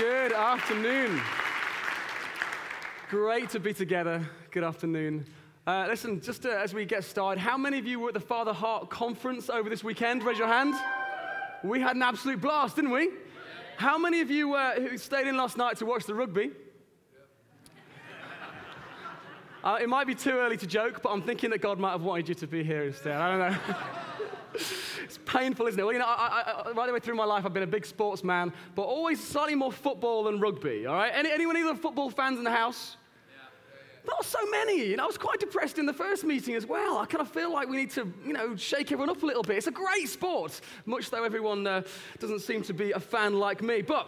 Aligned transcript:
Good 0.00 0.32
afternoon. 0.32 1.20
Great 3.10 3.50
to 3.50 3.60
be 3.60 3.74
together. 3.74 4.26
Good 4.50 4.64
afternoon. 4.64 5.26
Uh, 5.66 5.88
listen, 5.90 6.22
just 6.22 6.46
uh, 6.46 6.48
as 6.48 6.72
we 6.72 6.86
get 6.86 7.04
started, 7.04 7.38
how 7.38 7.58
many 7.58 7.78
of 7.78 7.86
you 7.86 8.00
were 8.00 8.08
at 8.08 8.14
the 8.14 8.18
Father 8.18 8.54
Heart 8.54 8.88
conference 8.88 9.50
over 9.50 9.68
this 9.68 9.84
weekend? 9.84 10.24
Raise 10.24 10.38
your 10.38 10.46
hand. 10.46 10.74
We 11.62 11.82
had 11.82 11.96
an 11.96 12.02
absolute 12.02 12.40
blast, 12.40 12.76
didn't 12.76 12.92
we? 12.92 13.10
How 13.76 13.98
many 13.98 14.22
of 14.22 14.30
you 14.30 14.54
uh, 14.54 14.80
who 14.80 14.96
stayed 14.96 15.26
in 15.26 15.36
last 15.36 15.58
night 15.58 15.76
to 15.76 15.84
watch 15.84 16.06
the 16.06 16.14
rugby? 16.14 16.52
Uh, 19.62 19.78
it 19.82 19.88
might 19.90 20.06
be 20.06 20.14
too 20.14 20.30
early 20.30 20.56
to 20.56 20.66
joke, 20.66 21.02
but 21.02 21.10
I'm 21.10 21.20
thinking 21.20 21.50
that 21.50 21.60
God 21.60 21.78
might 21.78 21.92
have 21.92 22.04
wanted 22.04 22.30
you 22.30 22.34
to 22.36 22.46
be 22.46 22.64
here 22.64 22.84
instead. 22.84 23.18
I 23.18 23.36
don't 23.36 23.52
know. 23.52 23.76
it's 25.10 25.18
painful, 25.26 25.66
isn't 25.66 25.80
it? 25.80 25.82
Well, 25.82 25.92
you 25.92 25.98
know, 25.98 26.06
I, 26.06 26.62
I, 26.64 26.70
right 26.70 26.86
the 26.86 26.92
way 26.92 27.00
through 27.00 27.16
my 27.16 27.24
life, 27.24 27.44
I've 27.44 27.52
been 27.52 27.64
a 27.64 27.66
big 27.66 27.84
sportsman, 27.84 28.52
but 28.76 28.82
always 28.82 29.22
slightly 29.22 29.56
more 29.56 29.72
football 29.72 30.22
than 30.22 30.38
rugby, 30.38 30.86
all 30.86 30.94
right? 30.94 31.10
Any, 31.12 31.32
anyone, 31.32 31.56
either 31.56 31.74
football 31.74 32.10
fans 32.10 32.38
in 32.38 32.44
the 32.44 32.50
house? 32.52 32.96
Not 34.06 34.24
so 34.24 34.38
many. 34.50 34.92
And 34.92 35.00
I 35.00 35.06
was 35.06 35.18
quite 35.18 35.40
depressed 35.40 35.78
in 35.80 35.86
the 35.86 35.92
first 35.92 36.22
meeting 36.22 36.54
as 36.54 36.64
well. 36.64 36.98
I 36.98 37.06
kind 37.06 37.20
of 37.20 37.28
feel 37.28 37.52
like 37.52 37.68
we 37.68 37.76
need 37.76 37.90
to, 37.90 38.10
you 38.24 38.32
know, 38.32 38.54
shake 38.54 38.92
everyone 38.92 39.10
up 39.10 39.20
a 39.22 39.26
little 39.26 39.42
bit. 39.42 39.56
It's 39.56 39.66
a 39.66 39.72
great 39.72 40.08
sport, 40.08 40.60
much 40.86 41.10
though 41.10 41.24
everyone 41.24 41.66
uh, 41.66 41.82
doesn't 42.20 42.40
seem 42.40 42.62
to 42.62 42.72
be 42.72 42.92
a 42.92 43.00
fan 43.00 43.34
like 43.34 43.62
me. 43.62 43.82
But 43.82 44.06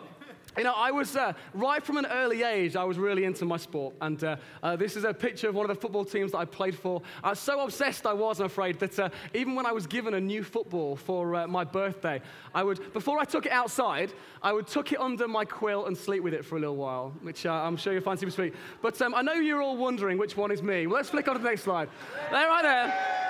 you 0.56 0.64
know, 0.64 0.74
I 0.76 0.90
was 0.90 1.16
uh, 1.16 1.32
right 1.54 1.82
from 1.82 1.96
an 1.96 2.06
early 2.06 2.42
age, 2.42 2.76
I 2.76 2.84
was 2.84 2.98
really 2.98 3.24
into 3.24 3.44
my 3.44 3.56
sport. 3.56 3.94
And 4.00 4.22
uh, 4.22 4.36
uh, 4.62 4.76
this 4.76 4.96
is 4.96 5.04
a 5.04 5.14
picture 5.14 5.48
of 5.48 5.54
one 5.54 5.68
of 5.68 5.74
the 5.74 5.80
football 5.80 6.04
teams 6.04 6.32
that 6.32 6.38
I 6.38 6.44
played 6.44 6.74
for. 6.74 7.02
Uh, 7.24 7.34
so 7.34 7.60
obsessed 7.60 8.06
I 8.06 8.12
was, 8.12 8.40
I'm 8.40 8.46
afraid, 8.46 8.78
that 8.80 8.98
uh, 8.98 9.08
even 9.34 9.54
when 9.54 9.66
I 9.66 9.72
was 9.72 9.86
given 9.86 10.14
a 10.14 10.20
new 10.20 10.42
football 10.42 10.96
for 10.96 11.34
uh, 11.34 11.46
my 11.46 11.64
birthday, 11.64 12.20
I 12.54 12.62
would, 12.62 12.92
before 12.92 13.18
I 13.18 13.24
took 13.24 13.46
it 13.46 13.52
outside, 13.52 14.12
I 14.42 14.52
would 14.52 14.66
tuck 14.66 14.92
it 14.92 15.00
under 15.00 15.26
my 15.26 15.44
quill 15.44 15.86
and 15.86 15.96
sleep 15.96 16.22
with 16.22 16.34
it 16.34 16.44
for 16.44 16.56
a 16.56 16.60
little 16.60 16.76
while, 16.76 17.14
which 17.22 17.46
I'm 17.46 17.76
sure 17.76 17.92
you'll 17.92 18.02
find 18.02 18.18
super 18.18 18.32
sweet. 18.32 18.54
But 18.82 19.00
um, 19.00 19.14
I 19.14 19.22
know 19.22 19.34
you're 19.34 19.62
all 19.62 19.76
wondering 19.76 20.18
which 20.18 20.36
one 20.36 20.50
is 20.50 20.62
me. 20.62 20.86
Well, 20.86 20.96
let's 20.96 21.10
flick 21.10 21.28
on 21.28 21.34
to 21.34 21.42
the 21.42 21.48
next 21.48 21.62
slide. 21.62 21.88
There, 22.30 22.48
right 22.48 22.62
there. 22.62 23.22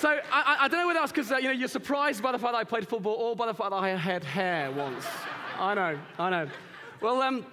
So 0.00 0.08
I, 0.32 0.56
I, 0.60 0.68
don't 0.68 0.80
know 0.80 0.86
whether 0.86 1.00
that's 1.00 1.12
because 1.12 1.28
you 1.30 1.42
know, 1.42 1.50
you're 1.50 1.68
surprised 1.68 2.22
by 2.22 2.32
the 2.32 2.38
fact 2.38 2.54
that 2.54 2.58
I 2.58 2.64
played 2.64 2.88
football 2.88 3.12
or 3.12 3.36
by 3.36 3.46
the 3.46 3.52
fact 3.52 3.70
that 3.70 3.76
I 3.76 3.90
had 3.90 4.24
hair 4.24 4.72
once. 4.72 5.04
I 5.60 5.74
know, 5.74 5.98
I 6.18 6.30
know. 6.30 6.48
Well, 7.02 7.20
um, 7.20 7.44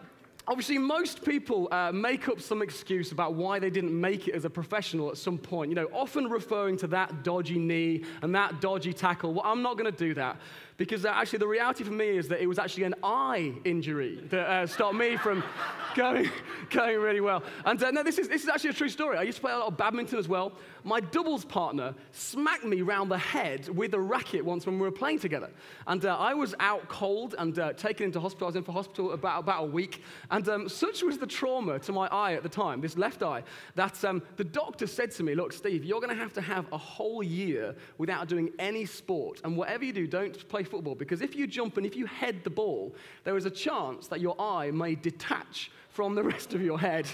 obviously, 0.47 0.77
most 0.77 1.25
people 1.25 1.67
uh, 1.73 1.91
make 1.91 2.29
up 2.29 2.39
some 2.39 2.61
excuse 2.61 3.11
about 3.11 3.33
why 3.33 3.59
they 3.59 3.69
didn't 3.69 3.99
make 3.99 4.29
it 4.29 4.33
as 4.33 4.45
a 4.45 4.49
professional 4.49 5.09
at 5.09 5.17
some 5.17 5.37
point, 5.37 5.69
you 5.69 5.75
know, 5.75 5.89
often 5.91 6.29
referring 6.29 6.77
to 6.77 6.87
that 6.87 7.25
dodgy 7.25 7.59
knee 7.59 8.05
and 8.21 8.33
that 8.33 8.61
dodgy 8.61 8.93
tackle. 8.93 9.33
Well, 9.33 9.43
I'm 9.45 9.61
not 9.61 9.77
going 9.77 9.91
to 9.91 9.97
do 9.97 10.13
that 10.13 10.37
because 10.77 11.03
uh, 11.05 11.09
actually, 11.09 11.39
the 11.39 11.47
reality 11.47 11.83
for 11.83 11.91
me 11.91 12.17
is 12.17 12.29
that 12.29 12.39
it 12.41 12.47
was 12.47 12.59
actually 12.59 12.83
an 12.83 12.95
eye 13.03 13.51
injury 13.65 14.23
that 14.29 14.47
uh, 14.47 14.67
stopped 14.67 14.95
me 14.95 15.17
from 15.17 15.43
going, 15.95 16.29
going 16.69 16.99
really 16.99 17.19
well. 17.21 17.43
And 17.65 17.83
uh, 17.83 17.91
no, 17.91 18.03
this 18.03 18.17
is, 18.17 18.29
this 18.29 18.43
is 18.43 18.49
actually 18.49 18.69
a 18.69 18.73
true 18.73 18.89
story. 18.89 19.17
I 19.17 19.23
used 19.23 19.39
to 19.39 19.41
play 19.41 19.51
a 19.51 19.57
lot 19.57 19.67
of 19.67 19.75
badminton 19.75 20.17
as 20.17 20.29
well. 20.29 20.53
My 20.87 21.01
doubles 21.01 21.43
partner 21.43 21.93
smacked 22.13 22.63
me 22.63 22.81
round 22.81 23.11
the 23.11 23.17
head 23.17 23.67
with 23.67 23.93
a 23.93 23.99
racket 23.99 24.45
once 24.45 24.65
when 24.65 24.79
we 24.79 24.83
were 24.83 24.91
playing 24.91 25.19
together. 25.19 25.49
And 25.85 26.05
uh, 26.05 26.15
I 26.15 26.33
was 26.33 26.55
out 26.61 26.87
cold 26.87 27.35
and 27.37 27.59
uh, 27.59 27.73
taken 27.73 28.05
into 28.05 28.21
hospital. 28.21 28.47
I 28.47 28.51
was 28.51 28.55
in 28.55 28.63
for 28.63 28.71
hospital 28.71 29.11
about, 29.11 29.39
about 29.39 29.65
a 29.65 29.67
week. 29.67 30.01
And 30.31 30.47
um, 30.47 30.69
such 30.69 31.03
was 31.03 31.17
the 31.17 31.27
trauma 31.27 31.77
to 31.79 31.91
my 31.91 32.07
eye 32.07 32.35
at 32.35 32.43
the 32.43 32.47
time, 32.47 32.79
this 32.79 32.95
left 32.95 33.21
eye, 33.21 33.43
that 33.75 34.01
um, 34.05 34.21
the 34.37 34.45
doctor 34.45 34.87
said 34.87 35.11
to 35.11 35.23
me, 35.23 35.35
Look, 35.35 35.51
Steve, 35.51 35.83
you're 35.83 35.99
going 35.99 36.15
to 36.15 36.23
have 36.23 36.31
to 36.33 36.41
have 36.41 36.71
a 36.71 36.77
whole 36.77 37.21
year 37.21 37.75
without 37.97 38.29
doing 38.29 38.49
any 38.57 38.85
sport. 38.85 39.41
And 39.43 39.57
whatever 39.57 39.83
you 39.83 39.91
do, 39.91 40.07
don't 40.07 40.47
play 40.47 40.63
football 40.63 40.95
because 40.95 41.21
if 41.21 41.35
you 41.35 41.47
jump 41.47 41.75
and 41.75 41.85
if 41.85 41.97
you 41.97 42.05
head 42.05 42.45
the 42.45 42.49
ball, 42.49 42.95
there 43.25 43.35
is 43.35 43.45
a 43.45 43.51
chance 43.51 44.07
that 44.07 44.21
your 44.21 44.39
eye 44.39 44.71
may 44.71 44.95
detach 44.95 45.69
from 45.89 46.15
the 46.15 46.23
rest 46.23 46.53
of 46.53 46.61
your 46.61 46.79
head. 46.79 47.07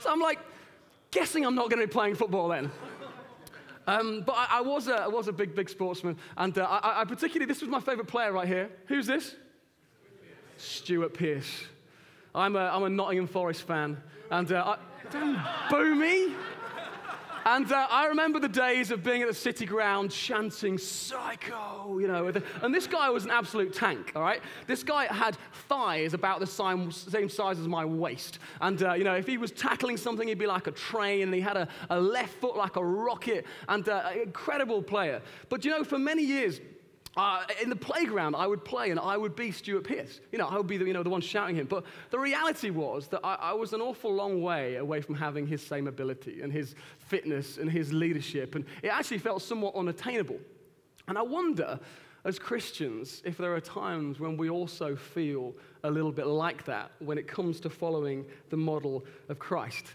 So 0.00 0.10
I'm 0.10 0.18
like, 0.18 0.40
guessing 1.12 1.46
I'm 1.46 1.54
not 1.54 1.70
going 1.70 1.80
to 1.80 1.86
be 1.86 1.92
playing 1.92 2.16
football 2.16 2.48
then. 2.48 2.72
Um, 3.90 4.22
but 4.24 4.36
I, 4.36 4.58
I, 4.58 4.60
was 4.60 4.88
a, 4.88 5.02
I 5.02 5.08
was 5.08 5.28
a 5.28 5.32
big, 5.32 5.54
big 5.54 5.68
sportsman. 5.68 6.16
And 6.36 6.56
uh, 6.56 6.64
I, 6.64 7.00
I, 7.00 7.04
particularly, 7.04 7.46
this 7.46 7.60
was 7.60 7.70
my 7.70 7.80
favorite 7.80 8.06
player 8.06 8.32
right 8.32 8.46
here. 8.46 8.70
Who's 8.86 9.06
this? 9.06 9.34
Stuart 10.58 11.14
Pearce. 11.14 11.64
I'm 12.34 12.54
a, 12.54 12.60
I'm 12.60 12.84
a 12.84 12.90
Nottingham 12.90 13.26
Forest 13.26 13.62
fan. 13.62 14.00
And 14.30 14.52
uh, 14.52 14.76
I, 15.12 15.84
me. 15.94 16.34
And 17.44 17.70
uh, 17.72 17.86
I 17.90 18.06
remember 18.06 18.38
the 18.38 18.48
days 18.48 18.90
of 18.90 19.02
being 19.02 19.22
at 19.22 19.28
the 19.28 19.34
city 19.34 19.64
ground 19.64 20.10
chanting 20.10 20.76
psycho, 20.76 21.98
you 21.98 22.06
know. 22.06 22.32
And 22.62 22.74
this 22.74 22.86
guy 22.86 23.08
was 23.08 23.24
an 23.24 23.30
absolute 23.30 23.72
tank, 23.72 24.12
all 24.14 24.22
right? 24.22 24.42
This 24.66 24.82
guy 24.82 25.06
had 25.06 25.36
thighs 25.68 26.12
about 26.14 26.40
the 26.40 26.46
same, 26.46 26.90
same 26.90 27.28
size 27.28 27.58
as 27.58 27.66
my 27.66 27.84
waist. 27.84 28.38
And, 28.60 28.82
uh, 28.82 28.94
you 28.94 29.04
know, 29.04 29.14
if 29.14 29.26
he 29.26 29.38
was 29.38 29.52
tackling 29.52 29.96
something, 29.96 30.28
he'd 30.28 30.38
be 30.38 30.46
like 30.46 30.66
a 30.66 30.72
train. 30.72 31.22
And 31.22 31.34
he 31.34 31.40
had 31.40 31.56
a, 31.56 31.68
a 31.88 32.00
left 32.00 32.34
foot 32.34 32.56
like 32.56 32.76
a 32.76 32.84
rocket. 32.84 33.46
And 33.68 33.88
uh, 33.88 34.10
an 34.12 34.20
incredible 34.20 34.82
player. 34.82 35.22
But, 35.48 35.64
you 35.64 35.70
know, 35.70 35.84
for 35.84 35.98
many 35.98 36.22
years, 36.22 36.60
uh, 37.16 37.44
in 37.60 37.70
the 37.70 37.76
playground, 37.76 38.36
I 38.36 38.46
would 38.46 38.64
play 38.64 38.90
and 38.90 39.00
I 39.00 39.16
would 39.16 39.34
be 39.34 39.50
Stuart 39.50 39.82
Pearce. 39.82 40.20
You 40.30 40.38
know, 40.38 40.46
I 40.46 40.56
would 40.56 40.68
be 40.68 40.76
the, 40.76 40.84
you 40.84 40.92
know, 40.92 41.02
the 41.02 41.10
one 41.10 41.20
shouting 41.20 41.56
him. 41.56 41.66
But 41.66 41.84
the 42.10 42.18
reality 42.18 42.70
was 42.70 43.08
that 43.08 43.20
I, 43.24 43.34
I, 43.34 43.52
was 43.52 43.72
an 43.72 43.80
awful 43.80 44.14
long 44.14 44.42
way 44.42 44.76
away 44.76 45.00
from 45.00 45.16
having 45.16 45.46
his 45.46 45.60
same 45.60 45.88
ability 45.88 46.40
and 46.40 46.52
his 46.52 46.76
fitness 46.98 47.58
and 47.58 47.68
his 47.68 47.92
leadership. 47.92 48.54
And 48.54 48.64
it 48.82 48.88
actually 48.88 49.18
felt 49.18 49.42
somewhat 49.42 49.74
unattainable. 49.74 50.38
And 51.08 51.18
I 51.18 51.22
wonder, 51.22 51.80
as 52.24 52.38
Christians, 52.38 53.22
if 53.24 53.36
there 53.36 53.54
are 53.54 53.60
times 53.60 54.20
when 54.20 54.36
we 54.36 54.48
also 54.48 54.94
feel 54.94 55.52
a 55.82 55.90
little 55.90 56.12
bit 56.12 56.26
like 56.26 56.64
that 56.66 56.92
when 57.00 57.18
it 57.18 57.26
comes 57.26 57.58
to 57.60 57.70
following 57.70 58.24
the 58.50 58.56
model 58.56 59.04
of 59.28 59.40
Christ. 59.40 59.86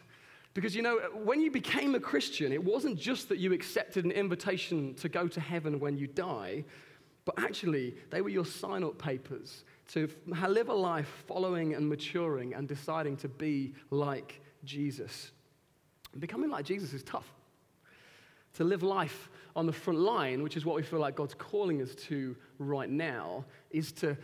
Because 0.54 0.76
you 0.76 0.82
know, 0.82 1.00
when 1.14 1.42
you 1.42 1.52
became 1.52 1.96
a 1.96 2.00
Christian, 2.00 2.52
it 2.52 2.64
wasn't 2.64 2.98
just 2.98 3.30
that 3.30 3.40
you 3.40 3.54
accepted 3.54 4.06
an 4.06 4.12
invitation 4.12 4.94
to 4.96 5.10
go 5.10 5.28
to 5.28 5.40
heaven 5.40 5.80
when 5.80 5.98
you 5.98 6.08
die. 6.08 6.66
But 7.26 7.40
actually, 7.40 7.96
they 8.12 8.22
were 8.22 8.30
your 8.30 8.46
sign 8.46 8.84
up 8.84 8.98
papers 9.00 9.64
to 9.94 10.08
live 10.28 10.70
a 10.70 10.74
life 10.74 11.24
following 11.28 11.74
and 11.74 11.90
maturing 11.90 12.54
and 12.54 12.68
deciding 12.68 13.18
to 13.18 13.28
be 13.28 13.74
like 13.90 14.42
Jesus. 14.64 15.32
Becoming 16.18 16.50
like 16.50 16.66
Jesus 16.66 16.94
is 16.94 17.04
tough. 17.04 17.32
To 18.54 18.64
live 18.64 18.84
life 18.84 19.30
on 19.56 19.66
the 19.66 19.74
front 19.74 20.00
line, 20.00 20.44
which 20.44 20.56
is 20.56 20.66
what 20.66 20.76
we 20.76 20.84
feel 20.84 21.00
like 21.00 21.16
God's 21.16 21.34
calling 21.34 21.82
us 21.82 21.96
to 21.96 22.36
right 22.58 22.90
now, 22.90 23.44
is 23.72 23.92
to 23.94 24.18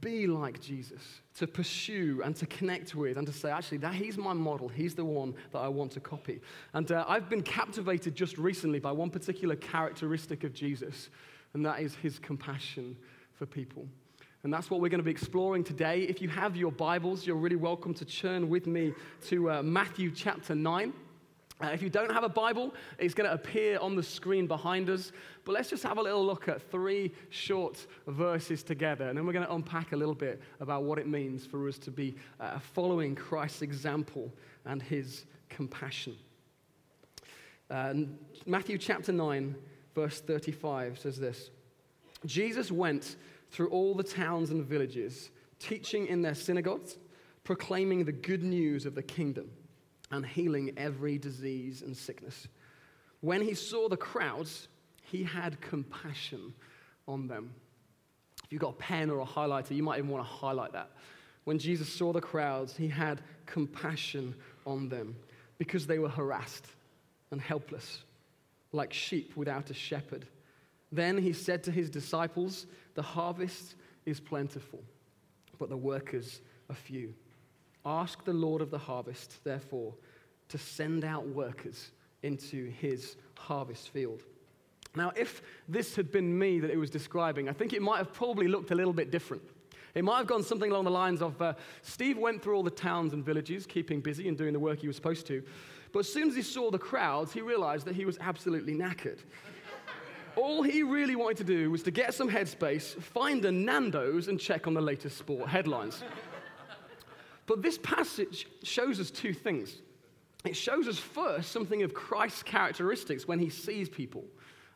be 0.00 0.26
like 0.26 0.60
Jesus, 0.60 1.02
to 1.36 1.46
pursue 1.46 2.20
and 2.24 2.34
to 2.36 2.46
connect 2.46 2.94
with, 2.94 3.16
and 3.16 3.26
to 3.26 3.32
say, 3.32 3.50
actually, 3.50 3.78
that 3.78 3.94
He's 3.94 4.18
my 4.18 4.34
model. 4.34 4.68
He's 4.68 4.94
the 4.94 5.04
one 5.04 5.34
that 5.52 5.58
I 5.58 5.68
want 5.68 5.92
to 5.92 6.00
copy. 6.00 6.40
And 6.74 6.90
uh, 6.90 7.04
I've 7.08 7.30
been 7.30 7.42
captivated 7.42 8.14
just 8.14 8.36
recently 8.36 8.78
by 8.78 8.92
one 8.92 9.10
particular 9.10 9.56
characteristic 9.56 10.44
of 10.44 10.52
Jesus 10.52 11.08
and 11.54 11.64
that 11.64 11.80
is 11.80 11.94
his 11.96 12.18
compassion 12.18 12.96
for 13.32 13.46
people. 13.46 13.86
And 14.44 14.52
that's 14.52 14.70
what 14.70 14.80
we're 14.80 14.88
going 14.88 15.00
to 15.00 15.04
be 15.04 15.10
exploring 15.10 15.64
today. 15.64 16.02
If 16.02 16.22
you 16.22 16.28
have 16.28 16.56
your 16.56 16.70
Bibles, 16.70 17.26
you're 17.26 17.36
really 17.36 17.56
welcome 17.56 17.92
to 17.94 18.04
churn 18.04 18.48
with 18.48 18.66
me 18.66 18.94
to 19.26 19.50
uh, 19.50 19.62
Matthew 19.62 20.12
chapter 20.12 20.54
9. 20.54 20.92
Uh, 21.60 21.66
if 21.72 21.82
you 21.82 21.90
don't 21.90 22.12
have 22.12 22.22
a 22.22 22.28
Bible, 22.28 22.72
it's 23.00 23.14
going 23.14 23.28
to 23.28 23.34
appear 23.34 23.78
on 23.80 23.96
the 23.96 24.02
screen 24.02 24.46
behind 24.46 24.88
us. 24.88 25.10
But 25.44 25.52
let's 25.52 25.68
just 25.68 25.82
have 25.82 25.98
a 25.98 26.02
little 26.02 26.24
look 26.24 26.46
at 26.46 26.62
three 26.70 27.12
short 27.30 27.84
verses 28.06 28.62
together, 28.62 29.08
and 29.08 29.18
then 29.18 29.26
we're 29.26 29.32
going 29.32 29.46
to 29.46 29.52
unpack 29.52 29.92
a 29.92 29.96
little 29.96 30.14
bit 30.14 30.40
about 30.60 30.84
what 30.84 31.00
it 31.00 31.08
means 31.08 31.44
for 31.44 31.66
us 31.66 31.76
to 31.78 31.90
be 31.90 32.14
uh, 32.38 32.60
following 32.60 33.16
Christ's 33.16 33.62
example 33.62 34.32
and 34.66 34.80
his 34.80 35.24
compassion. 35.48 36.14
Uh, 37.68 37.94
Matthew 38.46 38.78
chapter 38.78 39.10
9, 39.10 39.54
verse 39.98 40.20
35 40.20 40.98
says 40.98 41.18
this 41.18 41.50
Jesus 42.24 42.70
went 42.70 43.16
through 43.50 43.68
all 43.68 43.94
the 43.94 44.04
towns 44.04 44.50
and 44.50 44.64
villages, 44.64 45.30
teaching 45.58 46.06
in 46.06 46.22
their 46.22 46.34
synagogues, 46.34 46.96
proclaiming 47.42 48.04
the 48.04 48.12
good 48.12 48.42
news 48.42 48.86
of 48.86 48.94
the 48.94 49.02
kingdom, 49.02 49.50
and 50.12 50.24
healing 50.24 50.72
every 50.76 51.18
disease 51.18 51.82
and 51.82 51.96
sickness. 51.96 52.46
When 53.20 53.42
he 53.42 53.54
saw 53.54 53.88
the 53.88 53.96
crowds, 53.96 54.68
he 55.02 55.24
had 55.24 55.60
compassion 55.60 56.54
on 57.08 57.26
them. 57.26 57.52
If 58.44 58.52
you've 58.52 58.60
got 58.60 58.74
a 58.74 58.78
pen 58.78 59.10
or 59.10 59.20
a 59.20 59.26
highlighter, 59.26 59.74
you 59.74 59.82
might 59.82 59.98
even 59.98 60.10
want 60.10 60.24
to 60.24 60.30
highlight 60.30 60.72
that. 60.72 60.90
When 61.44 61.58
Jesus 61.58 61.92
saw 61.92 62.12
the 62.12 62.20
crowds, 62.20 62.76
he 62.76 62.88
had 62.88 63.22
compassion 63.46 64.34
on 64.64 64.88
them 64.88 65.16
because 65.56 65.86
they 65.86 65.98
were 65.98 66.08
harassed 66.08 66.66
and 67.30 67.40
helpless 67.40 68.04
like 68.72 68.92
sheep 68.92 69.36
without 69.36 69.70
a 69.70 69.74
shepherd. 69.74 70.26
Then 70.90 71.18
he 71.18 71.32
said 71.32 71.62
to 71.64 71.70
his 71.70 71.90
disciples, 71.90 72.66
The 72.94 73.02
harvest 73.02 73.74
is 74.06 74.20
plentiful, 74.20 74.82
but 75.58 75.68
the 75.68 75.76
workers 75.76 76.40
are 76.70 76.76
few. 76.76 77.14
Ask 77.84 78.24
the 78.24 78.32
Lord 78.32 78.62
of 78.62 78.70
the 78.70 78.78
harvest, 78.78 79.42
therefore, 79.44 79.94
to 80.48 80.58
send 80.58 81.04
out 81.04 81.26
workers 81.28 81.90
into 82.22 82.70
his 82.70 83.16
harvest 83.36 83.90
field. 83.90 84.22
Now, 84.94 85.12
if 85.14 85.42
this 85.68 85.94
had 85.94 86.10
been 86.10 86.36
me 86.36 86.60
that 86.60 86.70
it 86.70 86.76
was 86.76 86.90
describing, 86.90 87.48
I 87.48 87.52
think 87.52 87.72
it 87.72 87.82
might 87.82 87.98
have 87.98 88.12
probably 88.12 88.48
looked 88.48 88.70
a 88.70 88.74
little 88.74 88.92
bit 88.92 89.10
different. 89.10 89.42
It 89.94 90.04
might 90.04 90.18
have 90.18 90.26
gone 90.26 90.42
something 90.42 90.70
along 90.70 90.84
the 90.84 90.90
lines 90.90 91.22
of 91.22 91.40
uh, 91.40 91.54
Steve 91.82 92.18
went 92.18 92.42
through 92.42 92.54
all 92.54 92.62
the 92.62 92.70
towns 92.70 93.12
and 93.12 93.24
villages, 93.24 93.66
keeping 93.66 94.00
busy 94.00 94.28
and 94.28 94.36
doing 94.36 94.52
the 94.52 94.60
work 94.60 94.80
he 94.80 94.86
was 94.86 94.96
supposed 94.96 95.26
to. 95.28 95.42
But 95.92 96.00
as 96.00 96.12
soon 96.12 96.28
as 96.28 96.36
he 96.36 96.42
saw 96.42 96.70
the 96.70 96.78
crowds, 96.78 97.32
he 97.32 97.40
realized 97.40 97.86
that 97.86 97.96
he 97.96 98.04
was 98.04 98.18
absolutely 98.20 98.74
knackered. 98.74 99.18
all 100.36 100.62
he 100.62 100.82
really 100.82 101.16
wanted 101.16 101.38
to 101.38 101.44
do 101.44 101.70
was 101.70 101.82
to 101.84 101.90
get 101.90 102.14
some 102.14 102.30
headspace, 102.30 103.00
find 103.00 103.44
a 103.44 103.52
Nando's, 103.52 104.28
and 104.28 104.38
check 104.38 104.66
on 104.66 104.74
the 104.74 104.80
latest 104.80 105.18
sport 105.18 105.48
headlines. 105.48 106.02
but 107.46 107.62
this 107.62 107.78
passage 107.78 108.46
shows 108.62 109.00
us 109.00 109.10
two 109.10 109.32
things. 109.32 109.78
It 110.44 110.54
shows 110.54 110.86
us 110.86 110.98
first 110.98 111.50
something 111.50 111.82
of 111.82 111.94
Christ's 111.94 112.42
characteristics 112.42 113.26
when 113.26 113.38
he 113.38 113.50
sees 113.50 113.88
people 113.88 114.24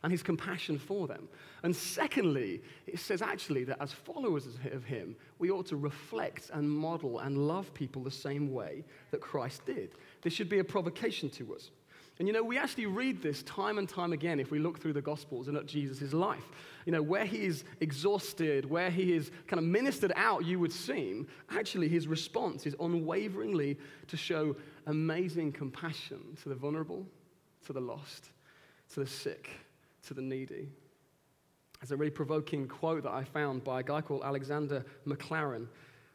and 0.03 0.11
his 0.11 0.23
compassion 0.23 0.79
for 0.79 1.07
them. 1.07 1.29
And 1.63 1.75
secondly, 1.75 2.63
it 2.87 2.99
says 2.99 3.23
actually 3.23 3.65
that 3.65 3.81
as 3.81 3.93
followers 3.93 4.47
of 4.73 4.85
him, 4.85 5.17
we 5.39 5.51
ought 5.51 5.67
to 5.67 5.77
reflect 5.77 6.51
and 6.53 6.69
model 6.69 7.21
and 7.21 7.47
love 7.47 7.73
people 7.73 8.03
the 8.03 8.11
same 8.11 8.53
way 8.53 8.85
that 9.13 9.21
Christ 9.21 9.65
did. 9.65 9.91
This 10.23 10.33
should 10.33 10.49
be 10.49 10.59
a 10.59 10.65
provocation 10.65 11.31
to 11.31 11.55
us. 11.55 11.71
And 12.19 12.29
you 12.29 12.35
know, 12.35 12.43
we 12.43 12.59
actually 12.59 12.87
read 12.87 13.23
this 13.23 13.43
time 13.45 13.79
and 13.79 13.89
time 13.89 14.13
again 14.13 14.39
if 14.39 14.51
we 14.51 14.59
look 14.59 14.79
through 14.79 14.93
the 14.93 15.03
Gospels 15.03 15.49
and 15.49 15.57
at 15.57 15.67
Jesus' 15.67 16.13
life. 16.13 16.45
You 16.85 16.93
know, 16.93 17.03
where 17.03 17.25
he 17.25 17.45
is 17.45 17.65
exhausted, 17.81 18.69
where 18.69 18.91
he 18.91 19.15
is 19.15 19.31
kind 19.47 19.59
of 19.59 19.65
ministered 19.65 20.13
out, 20.15 20.45
you 20.45 20.59
would 20.59 20.73
seem, 20.73 21.27
actually 21.51 21.89
his 21.89 22.07
response 22.07 22.67
is 22.67 22.77
unwaveringly 22.79 23.79
to 24.09 24.17
show 24.17 24.55
amazing 24.87 25.53
compassion 25.53 26.37
to 26.43 26.49
the 26.49 26.55
vulnerable, 26.55 27.07
to 27.67 27.73
the 27.73 27.81
lost, 27.81 28.31
to 28.93 29.01
the 29.01 29.07
sick, 29.07 29.49
to 30.07 30.15
the 30.15 30.23
needy. 30.23 30.69
There's 31.81 31.91
a 31.91 31.97
really 31.97 32.11
provoking 32.11 32.69
quote 32.69 33.03
that 33.03 33.13
I 33.13 33.25
found 33.25 33.65
by 33.65 33.81
a 33.81 33.83
guy 33.83 34.01
called 34.01 34.23
Alexander 34.23 34.85
Maclaren. 35.07 35.67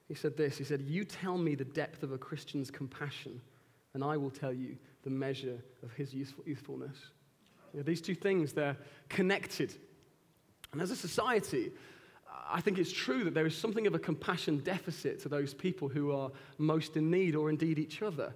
He 0.08 0.16
said 0.16 0.38
this 0.38 0.58
He 0.58 0.64
said, 0.64 0.82
You 0.82 1.04
tell 1.04 1.38
me 1.38 1.56
the 1.56 1.66
depth 1.66 2.04
of 2.04 2.12
a 2.12 2.18
Christian's 2.18 2.72
compassion, 2.72 3.42
and 3.94 4.04
I 4.04 4.18
will 4.18 4.30
tell 4.30 4.54
you 4.54 4.78
the 5.04 5.10
measure 5.10 5.58
of 5.84 5.92
his 5.94 6.14
youthfulness. 6.14 6.98
You 7.74 7.80
know, 7.80 7.84
these 7.84 8.02
two 8.02 8.16
things, 8.16 8.54
they're 8.54 8.78
connected. 9.10 9.74
And 10.72 10.82
as 10.82 10.92
a 10.92 10.96
society, 10.96 11.72
I 12.50 12.62
think 12.62 12.78
it's 12.78 12.92
true 12.92 13.24
that 13.26 13.34
there 13.34 13.46
is 13.46 13.58
something 13.58 13.88
of 13.88 13.96
a 13.96 14.00
compassion 14.00 14.60
deficit 14.60 15.22
to 15.24 15.30
those 15.30 15.54
people 15.54 15.90
who 15.90 16.12
are 16.12 16.32
most 16.58 16.96
in 16.96 17.12
need, 17.12 17.36
or 17.36 17.50
indeed 17.50 17.78
each 17.78 18.02
other. 18.02 18.34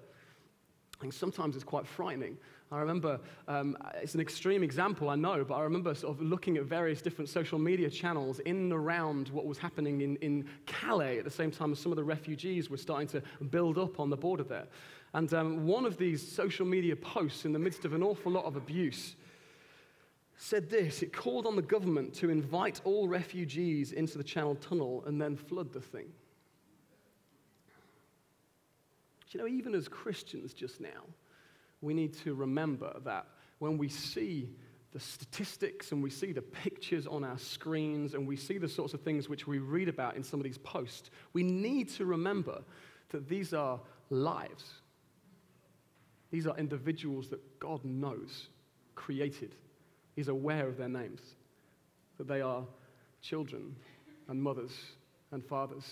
And 1.04 1.14
sometimes 1.14 1.56
it's 1.56 1.64
quite 1.64 1.88
frightening. 1.88 2.38
I 2.72 2.80
remember, 2.80 3.20
um, 3.50 3.78
it's 3.96 4.16
an 4.16 4.22
extreme 4.22 4.64
example, 4.64 5.10
I 5.10 5.16
know, 5.16 5.44
but 5.44 5.56
I 5.56 5.62
remember 5.64 5.94
sort 5.94 6.16
of 6.16 6.22
looking 6.22 6.56
at 6.56 6.64
various 6.64 7.02
different 7.02 7.28
social 7.28 7.60
media 7.60 7.90
channels 7.90 8.40
in 8.40 8.56
and 8.56 8.74
around 8.74 9.28
what 9.30 9.46
was 9.46 9.58
happening 9.58 10.00
in, 10.02 10.16
in 10.18 10.48
Calais 10.68 11.18
at 11.18 11.26
the 11.26 11.32
same 11.32 11.52
time 11.52 11.74
as 11.74 11.80
some 11.80 11.92
of 11.92 11.98
the 11.98 12.04
refugees 12.04 12.70
were 12.70 12.78
starting 12.78 13.08
to 13.10 13.22
build 13.48 13.78
up 13.78 14.00
on 14.00 14.10
the 14.10 14.16
border 14.16 14.44
there. 14.44 14.68
And 15.14 15.34
um, 15.34 15.68
one 15.68 15.86
of 15.86 15.98
these 15.98 16.26
social 16.26 16.66
media 16.66 16.96
posts, 16.96 17.44
in 17.44 17.52
the 17.52 17.60
midst 17.60 17.84
of 17.84 17.94
an 17.94 18.04
awful 18.04 18.32
lot 18.32 18.46
of 18.46 18.56
abuse, 18.56 19.16
said 20.38 20.70
this 20.70 21.04
it 21.04 21.14
called 21.14 21.46
on 21.46 21.56
the 21.56 21.62
government 21.62 22.14
to 22.16 22.30
invite 22.30 22.82
all 22.84 23.08
refugees 23.08 23.92
into 23.92 24.18
the 24.18 24.24
Channel 24.24 24.56
Tunnel 24.56 25.04
and 25.06 25.22
then 25.22 25.36
flood 25.36 25.74
the 25.74 25.82
thing. 25.82 26.08
Do 29.20 29.21
you 29.34 29.40
know, 29.40 29.48
even 29.48 29.74
as 29.74 29.88
Christians 29.88 30.54
just 30.54 30.82
now, 30.82 31.06
we 31.82 31.94
need 31.94 32.14
to 32.20 32.34
remember 32.34 33.00
that 33.06 33.26
when 33.60 33.78
we 33.78 33.90
see 33.90 34.50
the 34.92 35.00
statistics 35.00 35.92
and 35.92 36.04
we 36.04 36.10
see 36.10 36.32
the 36.32 36.42
pictures 36.42 37.08
on 37.08 37.24
our 37.24 37.38
screens 37.38 38.14
and 38.14 38.28
we 38.28 38.36
see 38.36 38.58
the 38.58 38.68
sorts 38.68 38.94
of 38.94 39.02
things 39.02 39.30
which 39.30 39.48
we 39.48 39.60
read 39.60 39.88
about 39.88 40.16
in 40.16 40.24
some 40.24 40.40
of 40.40 40.44
these 40.44 40.58
posts, 40.58 41.10
we 41.34 41.44
need 41.44 41.90
to 41.90 42.06
remember 42.06 42.62
that 43.10 43.28
these 43.30 43.54
are 43.54 43.80
lives. 44.10 44.66
These 46.30 46.48
are 46.48 46.58
individuals 46.58 47.30
that 47.30 47.60
God 47.60 47.84
knows, 47.84 48.50
created. 48.96 49.56
He's 50.16 50.28
aware 50.28 50.68
of 50.68 50.78
their 50.78 50.90
names, 50.90 51.22
that 52.18 52.28
they 52.28 52.42
are 52.42 52.64
children 53.22 53.76
and 54.28 54.42
mothers 54.42 54.72
and 55.32 55.44
fathers, 55.44 55.86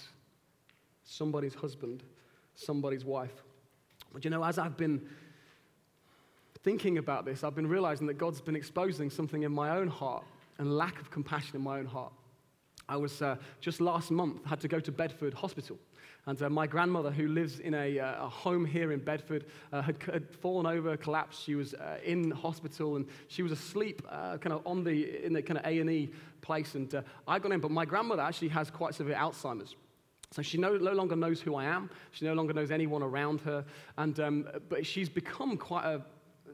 somebody's 1.03 1.53
husband, 1.53 2.03
somebody's 2.59 3.05
wife. 3.05 3.43
But 4.13 4.25
you 4.25 4.31
know, 4.31 4.43
as 4.43 4.57
I've 4.57 4.77
been 4.77 5.01
thinking 6.63 6.97
about 6.97 7.25
this, 7.25 7.43
I've 7.43 7.55
been 7.55 7.67
realizing 7.67 8.07
that 8.07 8.17
God's 8.17 8.41
been 8.41 8.55
exposing 8.55 9.09
something 9.09 9.43
in 9.43 9.51
my 9.51 9.77
own 9.77 9.87
heart 9.87 10.23
and 10.57 10.77
lack 10.77 10.99
of 10.99 11.09
compassion 11.09 11.55
in 11.55 11.61
my 11.61 11.79
own 11.79 11.85
heart. 11.85 12.11
I 12.87 12.97
was 12.97 13.21
uh, 13.21 13.37
just 13.61 13.79
last 13.79 14.11
month 14.11 14.43
had 14.45 14.59
to 14.61 14.67
go 14.67 14.79
to 14.79 14.91
Bedford 14.91 15.33
Hospital. 15.33 15.77
And 16.25 16.41
uh, 16.41 16.49
my 16.49 16.67
grandmother, 16.67 17.11
who 17.11 17.27
lives 17.27 17.59
in 17.59 17.73
a, 17.73 17.97
uh, 17.97 18.25
a 18.25 18.29
home 18.29 18.65
here 18.65 18.91
in 18.91 18.99
Bedford, 18.99 19.45
uh, 19.71 19.81
had, 19.81 20.03
had, 20.03 20.35
fallen 20.35 20.65
over, 20.65 20.97
collapsed. 20.97 21.41
She 21.43 21.55
was 21.55 21.73
uh, 21.75 21.97
in 22.03 22.31
hospital 22.31 22.97
and 22.97 23.07
she 23.29 23.41
was 23.41 23.51
asleep, 23.51 24.01
uh, 24.09 24.37
kind 24.37 24.53
of 24.53 24.65
on 24.65 24.83
the 24.83 25.25
in 25.25 25.33
the 25.33 25.41
kind 25.41 25.59
of 25.59 25.65
A 25.65 25.79
and 25.79 25.89
E 25.89 26.11
place. 26.41 26.75
And 26.75 27.03
I 27.27 27.39
got 27.39 27.51
in, 27.51 27.59
but 27.61 27.71
my 27.71 27.85
grandmother 27.85 28.21
actually 28.21 28.49
has 28.49 28.69
quite 28.69 28.95
severe 28.95 29.15
Alzheimer's. 29.15 29.75
So 30.31 30.41
she 30.41 30.57
no, 30.57 30.77
no, 30.77 30.91
longer 30.91 31.15
knows 31.15 31.41
who 31.41 31.55
I 31.55 31.65
am. 31.65 31.89
She 32.11 32.25
no 32.25 32.33
longer 32.33 32.53
knows 32.53 32.69
anyone 32.69 33.01
around 33.01 33.41
her. 33.41 33.65
And, 33.97 34.19
um, 34.19 34.47
but 34.69 34.85
she's 34.85 35.09
become 35.09 35.57
quite 35.57 35.85
a 35.85 36.01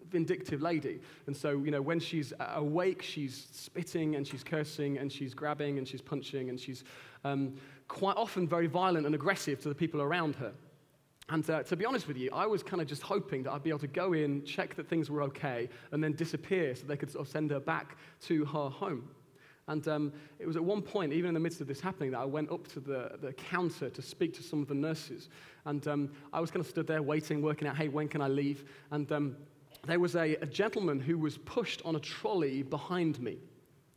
vindictive 0.09 0.61
lady. 0.61 1.01
And 1.27 1.35
so, 1.35 1.63
you 1.63 1.71
know, 1.71 1.81
when 1.81 1.99
she's 1.99 2.31
awake, 2.39 3.01
she's 3.01 3.47
spitting 3.51 4.15
and 4.15 4.25
she's 4.25 4.43
cursing 4.43 4.97
and 4.97 5.11
she's 5.11 5.33
grabbing 5.33 5.77
and 5.77 5.87
she's 5.87 6.01
punching 6.01 6.49
and 6.49 6.59
she's 6.59 6.83
um, 7.23 7.55
quite 7.87 8.15
often 8.15 8.47
very 8.47 8.67
violent 8.67 9.05
and 9.05 9.13
aggressive 9.13 9.59
to 9.61 9.69
the 9.69 9.75
people 9.75 10.01
around 10.01 10.35
her. 10.35 10.53
And 11.29 11.47
uh, 11.49 11.63
to 11.63 11.75
be 11.75 11.85
honest 11.85 12.07
with 12.07 12.17
you, 12.17 12.29
I 12.31 12.45
was 12.45 12.61
kind 12.61 12.81
of 12.81 12.87
just 12.87 13.01
hoping 13.01 13.43
that 13.43 13.51
I'd 13.51 13.63
be 13.63 13.71
able 13.71 13.79
to 13.79 13.87
go 13.87 14.13
in, 14.13 14.45
check 14.45 14.75
that 14.75 14.87
things 14.87 15.09
were 15.09 15.23
okay, 15.23 15.69
and 15.91 16.03
then 16.03 16.13
disappear 16.13 16.75
so 16.75 16.85
they 16.85 16.97
could 16.97 17.09
sort 17.09 17.25
of 17.25 17.31
send 17.31 17.49
her 17.49 17.59
back 17.59 17.97
to 18.23 18.45
her 18.45 18.69
home. 18.69 19.09
And 19.67 19.87
um, 19.87 20.13
it 20.37 20.45
was 20.45 20.55
at 20.55 20.63
one 20.63 20.81
point, 20.81 21.11
even 21.11 21.29
in 21.29 21.33
the 21.33 21.39
midst 21.39 21.59
of 21.59 21.67
this 21.67 21.81
happening, 21.81 22.11
that 22.11 22.19
I 22.19 22.25
went 22.25 22.51
up 22.51 22.67
to 22.69 22.79
the, 22.79 23.17
the 23.19 23.33
counter 23.33 23.89
to 23.89 24.01
speak 24.01 24.33
to 24.35 24.43
some 24.43 24.61
of 24.61 24.67
the 24.67 24.75
nurses. 24.75 25.29
And 25.65 25.87
um, 25.87 26.11
I 26.31 26.39
was 26.39 26.51
kind 26.51 26.61
of 26.61 26.67
stood 26.67 26.85
there 26.85 27.01
waiting, 27.01 27.41
working 27.41 27.67
out, 27.67 27.75
hey, 27.75 27.87
when 27.87 28.07
can 28.07 28.21
I 28.21 28.27
leave? 28.27 28.65
And 28.91 29.11
um, 29.11 29.35
there 29.87 29.99
was 29.99 30.15
a, 30.15 30.35
a, 30.35 30.45
gentleman 30.45 30.99
who 30.99 31.17
was 31.17 31.37
pushed 31.39 31.81
on 31.83 31.95
a 31.95 31.99
trolley 31.99 32.61
behind 32.61 33.19
me. 33.19 33.37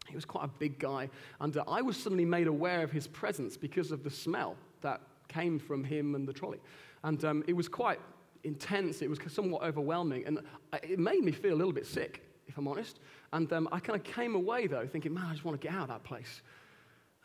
He 0.08 0.14
was 0.14 0.24
quite 0.24 0.44
a 0.44 0.50
big 0.58 0.78
guy. 0.78 1.10
And 1.40 1.54
uh, 1.54 1.64
I 1.68 1.82
was 1.82 1.98
suddenly 1.98 2.24
made 2.24 2.46
aware 2.46 2.82
of 2.82 2.90
his 2.90 3.06
presence 3.06 3.58
because 3.58 3.92
of 3.92 4.02
the 4.02 4.10
smell 4.10 4.56
that 4.80 5.02
came 5.28 5.58
from 5.58 5.84
him 5.84 6.14
and 6.14 6.26
the 6.26 6.32
trolley. 6.32 6.60
And 7.04 7.22
um, 7.26 7.44
it 7.46 7.52
was 7.52 7.68
quite 7.68 8.00
intense, 8.42 9.02
it 9.02 9.10
was 9.10 9.18
somewhat 9.28 9.62
overwhelming. 9.62 10.24
And 10.26 10.40
it 10.82 10.98
made 10.98 11.22
me 11.22 11.32
feel 11.32 11.52
a 11.52 11.56
little 11.56 11.74
bit 11.74 11.86
sick, 11.86 12.22
if 12.46 12.56
I'm 12.56 12.68
honest. 12.68 13.00
And 13.32 13.52
um, 13.52 13.68
I 13.70 13.80
kind 13.80 13.98
of 13.98 14.04
came 14.04 14.34
away, 14.34 14.66
though, 14.66 14.86
thinking, 14.86 15.12
man, 15.12 15.26
I 15.26 15.32
just 15.32 15.44
want 15.44 15.60
to 15.60 15.66
get 15.66 15.76
out 15.76 15.82
of 15.82 15.88
that 15.88 16.04
place. 16.04 16.42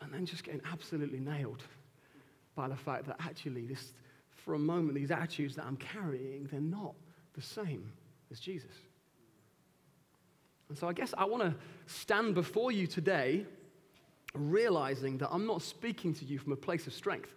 And 0.00 0.12
then 0.12 0.26
just 0.26 0.44
getting 0.44 0.60
absolutely 0.70 1.20
nailed 1.20 1.62
by 2.54 2.68
the 2.68 2.76
fact 2.76 3.06
that 3.06 3.16
actually, 3.20 3.66
this, 3.66 3.92
for 4.30 4.54
a 4.54 4.58
moment, 4.58 4.94
these 4.94 5.10
attitudes 5.10 5.56
that 5.56 5.64
I'm 5.64 5.76
carrying, 5.76 6.46
they're 6.50 6.60
not 6.60 6.94
the 7.34 7.42
same 7.42 7.90
as 8.30 8.38
Jesus. 8.38 8.72
And 10.68 10.76
so 10.76 10.88
I 10.88 10.92
guess 10.92 11.14
I 11.16 11.24
want 11.24 11.42
to 11.42 11.54
stand 11.86 12.34
before 12.34 12.72
you 12.72 12.86
today 12.86 13.46
realizing 14.34 15.18
that 15.18 15.28
I'm 15.30 15.46
not 15.46 15.62
speaking 15.62 16.12
to 16.14 16.24
you 16.24 16.38
from 16.38 16.52
a 16.52 16.56
place 16.56 16.86
of 16.86 16.92
strength, 16.92 17.30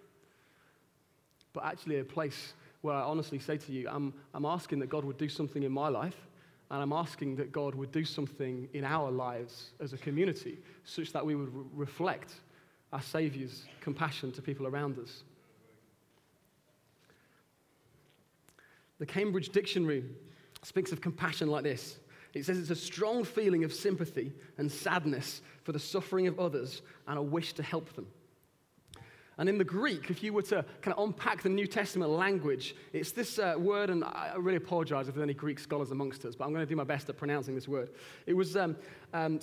but 1.53 1.63
actually 1.63 1.99
a 1.99 2.03
place 2.03 2.53
where 2.81 2.95
I 2.95 3.01
honestly 3.01 3.39
say 3.39 3.57
to 3.57 3.71
you, 3.71 3.87
I'm, 3.89 4.13
I'm 4.33 4.45
asking 4.45 4.79
that 4.79 4.89
God 4.89 5.05
would 5.05 5.17
do 5.17 5.29
something 5.29 5.63
in 5.63 5.71
my 5.71 5.89
life 5.89 6.26
and 6.69 6.81
I'm 6.81 6.93
asking 6.93 7.35
that 7.37 7.51
God 7.51 7.75
would 7.75 7.91
do 7.91 8.03
something 8.03 8.67
in 8.73 8.83
our 8.83 9.09
lives 9.09 9.71
as 9.79 9.93
a 9.93 9.97
community 9.97 10.57
such 10.83 11.13
that 11.13 11.25
we 11.25 11.35
would 11.35 11.53
re- 11.53 11.63
reflect 11.73 12.33
our 12.91 13.01
Saviour's 13.01 13.65
compassion 13.81 14.31
to 14.33 14.41
people 14.41 14.67
around 14.67 14.99
us. 14.99 15.23
The 18.99 19.05
Cambridge 19.05 19.49
Dictionary 19.49 20.03
speaks 20.63 20.91
of 20.91 21.01
compassion 21.01 21.49
like 21.49 21.63
this 21.63 21.99
it 22.33 22.45
says 22.45 22.59
it's 22.59 22.69
a 22.69 22.75
strong 22.75 23.23
feeling 23.23 23.63
of 23.63 23.73
sympathy 23.73 24.31
and 24.57 24.71
sadness 24.71 25.41
for 25.63 25.71
the 25.71 25.79
suffering 25.79 26.27
of 26.27 26.39
others 26.39 26.81
and 27.07 27.17
a 27.17 27.21
wish 27.21 27.53
to 27.53 27.63
help 27.63 27.91
them. 27.95 28.05
And 29.37 29.47
in 29.47 29.57
the 29.57 29.63
Greek, 29.63 30.09
if 30.09 30.23
you 30.23 30.33
were 30.33 30.41
to 30.43 30.65
kind 30.81 30.95
of 30.97 31.03
unpack 31.03 31.43
the 31.43 31.49
New 31.49 31.67
Testament 31.67 32.09
language, 32.11 32.75
it's 32.91 33.11
this 33.11 33.37
uh, 33.37 33.55
word, 33.57 33.91
and 33.91 34.03
I 34.03 34.33
really 34.37 34.57
apologize 34.57 35.07
if 35.07 35.15
there's 35.15 35.23
any 35.23 35.35
Greek 35.35 35.59
scholars 35.59 35.91
amongst 35.91 36.25
us, 36.25 36.35
but 36.35 36.45
I'm 36.45 36.53
going 36.53 36.65
to 36.65 36.69
do 36.69 36.75
my 36.75 36.83
best 36.83 37.07
at 37.09 37.17
pronouncing 37.17 37.53
this 37.53 37.67
word. 37.67 37.91
It 38.25 38.33
was 38.33 38.57
um, 38.57 38.75
um. 39.13 39.39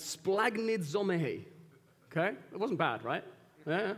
Okay? 2.11 2.35
It 2.51 2.59
wasn't 2.59 2.79
bad, 2.79 3.03
right? 3.03 3.23
Yeah. 3.65 3.93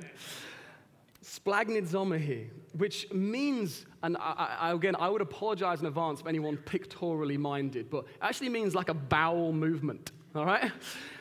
Splagnidzomehi, 1.24 2.50
which 2.77 3.12
means, 3.12 3.86
and 4.01 4.18
I, 4.18 4.58
I, 4.60 4.74
again, 4.74 4.96
I 4.98 5.10
would 5.10 5.22
apologize 5.22 5.82
in 5.82 5.88
advance 5.88 6.22
for 6.22 6.30
anyone 6.30 6.58
pictorially 6.58 7.38
minded, 7.38 7.89
but 7.89 8.06
actually 8.22 8.50
means 8.50 8.74
like 8.75 8.89
a 8.89 8.94
bowel 8.94 9.51
movement 9.51 10.12
all 10.38 10.46
right? 10.46 10.72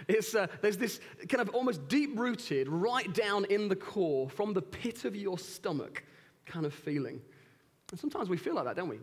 It's, 0.08 0.34
uh, 0.34 0.46
there's 0.60 0.76
this 0.76 1.00
kind 1.28 1.40
of 1.40 1.54
almost 1.54 1.88
deep 1.88 2.18
rooted, 2.18 2.68
right 2.68 3.12
down 3.12 3.44
in 3.46 3.68
the 3.68 3.76
core, 3.76 4.28
from 4.28 4.52
the 4.52 4.62
pit 4.62 5.04
of 5.04 5.16
your 5.16 5.38
stomach 5.38 6.04
kind 6.44 6.64
of 6.64 6.72
feeling. 6.72 7.20
And 7.90 7.98
sometimes 7.98 8.28
we 8.28 8.36
feel 8.36 8.54
like 8.54 8.64
that, 8.66 8.76
don't 8.76 8.88
we? 8.88 9.00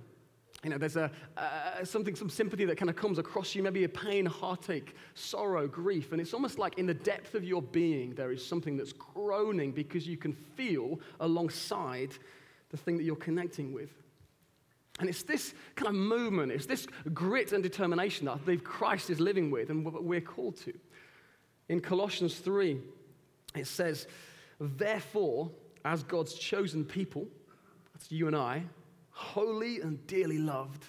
You 0.63 0.69
know, 0.69 0.77
there's 0.77 0.95
a, 0.95 1.11
uh, 1.35 1.83
something, 1.83 2.15
some 2.15 2.29
sympathy 2.29 2.63
that 2.65 2.77
kind 2.77 2.89
of 2.89 2.95
comes 2.95 3.17
across 3.17 3.53
you, 3.53 3.61
maybe 3.63 3.83
a 3.83 3.89
pain, 3.89 4.25
heartache, 4.25 4.95
sorrow, 5.13 5.67
grief. 5.67 6.13
And 6.13 6.21
it's 6.21 6.33
almost 6.33 6.57
like 6.57 6.77
in 6.77 6.85
the 6.85 6.93
depth 6.93 7.35
of 7.35 7.43
your 7.43 7.61
being, 7.61 8.15
there 8.15 8.31
is 8.31 8.45
something 8.45 8.77
that's 8.77 8.93
groaning 8.93 9.73
because 9.73 10.07
you 10.07 10.15
can 10.15 10.31
feel 10.31 11.01
alongside 11.19 12.13
the 12.69 12.77
thing 12.77 12.97
that 12.97 13.03
you're 13.03 13.17
connecting 13.17 13.73
with. 13.73 13.89
And 14.99 15.09
it's 15.09 15.23
this 15.23 15.53
kind 15.75 15.87
of 15.87 15.95
movement, 15.95 16.51
it's 16.51 16.67
this 16.67 16.87
grit 17.13 17.51
and 17.51 17.63
determination 17.63 18.25
that 18.25 18.33
I 18.33 18.37
believe 18.37 18.63
Christ 18.63 19.09
is 19.09 19.19
living 19.19 19.49
with 19.49 19.69
and 19.69 19.83
what 19.83 20.03
we're 20.03 20.21
called 20.21 20.57
to. 20.57 20.73
In 21.69 21.79
Colossians 21.79 22.35
3, 22.35 22.79
it 23.55 23.67
says, 23.67 24.07
Therefore, 24.59 25.49
as 25.83 26.03
God's 26.03 26.35
chosen 26.35 26.85
people, 26.85 27.27
that's 27.93 28.11
you 28.11 28.27
and 28.27 28.35
I, 28.35 28.63
holy 29.11 29.81
and 29.81 30.05
dearly 30.07 30.37
loved, 30.37 30.85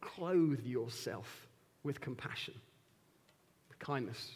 clothe 0.00 0.64
yourself 0.64 1.48
with 1.82 2.00
compassion, 2.00 2.54
kindness, 3.78 4.32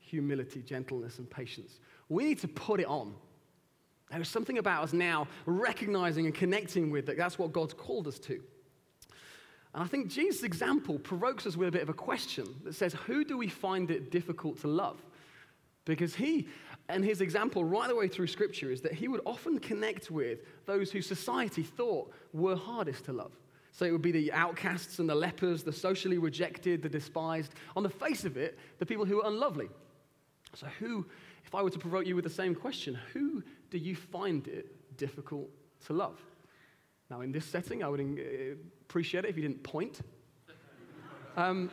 humility, 0.00 0.62
gentleness, 0.62 1.18
and 1.18 1.28
patience. 1.30 1.78
We 2.08 2.24
need 2.24 2.38
to 2.40 2.48
put 2.48 2.80
it 2.80 2.86
on. 2.86 3.14
There 4.10 4.20
is 4.20 4.28
something 4.28 4.58
about 4.58 4.82
us 4.84 4.92
now 4.92 5.28
recognizing 5.46 6.26
and 6.26 6.34
connecting 6.34 6.90
with 6.90 7.06
that. 7.06 7.16
That's 7.16 7.38
what 7.38 7.52
God's 7.52 7.74
called 7.74 8.08
us 8.08 8.18
to. 8.20 8.40
And 9.72 9.84
I 9.84 9.86
think 9.86 10.08
Jesus' 10.08 10.42
example 10.42 10.98
provokes 10.98 11.46
us 11.46 11.56
with 11.56 11.68
a 11.68 11.72
bit 11.72 11.82
of 11.82 11.88
a 11.88 11.94
question 11.94 12.46
that 12.64 12.74
says, 12.74 12.92
Who 13.06 13.24
do 13.24 13.38
we 13.38 13.48
find 13.48 13.90
it 13.90 14.10
difficult 14.10 14.60
to 14.62 14.68
love? 14.68 15.00
Because 15.84 16.14
he 16.14 16.48
and 16.88 17.04
his 17.04 17.20
example 17.20 17.64
right 17.64 17.88
the 17.88 17.94
way 17.94 18.08
through 18.08 18.26
Scripture 18.26 18.70
is 18.70 18.80
that 18.82 18.92
he 18.92 19.06
would 19.06 19.20
often 19.24 19.58
connect 19.60 20.10
with 20.10 20.40
those 20.66 20.90
who 20.90 21.00
society 21.00 21.62
thought 21.62 22.12
were 22.32 22.56
hardest 22.56 23.04
to 23.04 23.12
love. 23.12 23.32
So 23.72 23.84
it 23.84 23.92
would 23.92 24.02
be 24.02 24.12
the 24.12 24.32
outcasts 24.32 24.98
and 24.98 25.08
the 25.08 25.14
lepers, 25.14 25.62
the 25.62 25.72
socially 25.72 26.18
rejected, 26.18 26.82
the 26.82 26.88
despised. 26.88 27.54
On 27.76 27.84
the 27.84 27.88
face 27.88 28.24
of 28.24 28.36
it, 28.36 28.58
the 28.80 28.86
people 28.86 29.04
who 29.04 29.16
were 29.16 29.26
unlovely. 29.26 29.68
So, 30.54 30.66
who, 30.80 31.06
if 31.44 31.54
I 31.54 31.62
were 31.62 31.70
to 31.70 31.78
provoke 31.78 32.06
you 32.06 32.16
with 32.16 32.24
the 32.24 32.30
same 32.30 32.56
question, 32.56 32.98
who 33.12 33.44
do 33.70 33.78
you 33.78 33.94
find 33.94 34.46
it 34.48 34.96
difficult 34.96 35.48
to 35.86 35.92
love? 35.92 36.20
Now, 37.10 37.22
in 37.22 37.32
this 37.32 37.44
setting, 37.44 37.82
I 37.82 37.88
would 37.88 38.00
uh, 38.00 38.56
appreciate 38.82 39.24
it 39.24 39.28
if 39.28 39.36
you 39.36 39.42
didn't 39.42 39.62
point. 39.62 40.00
Um, 41.36 41.70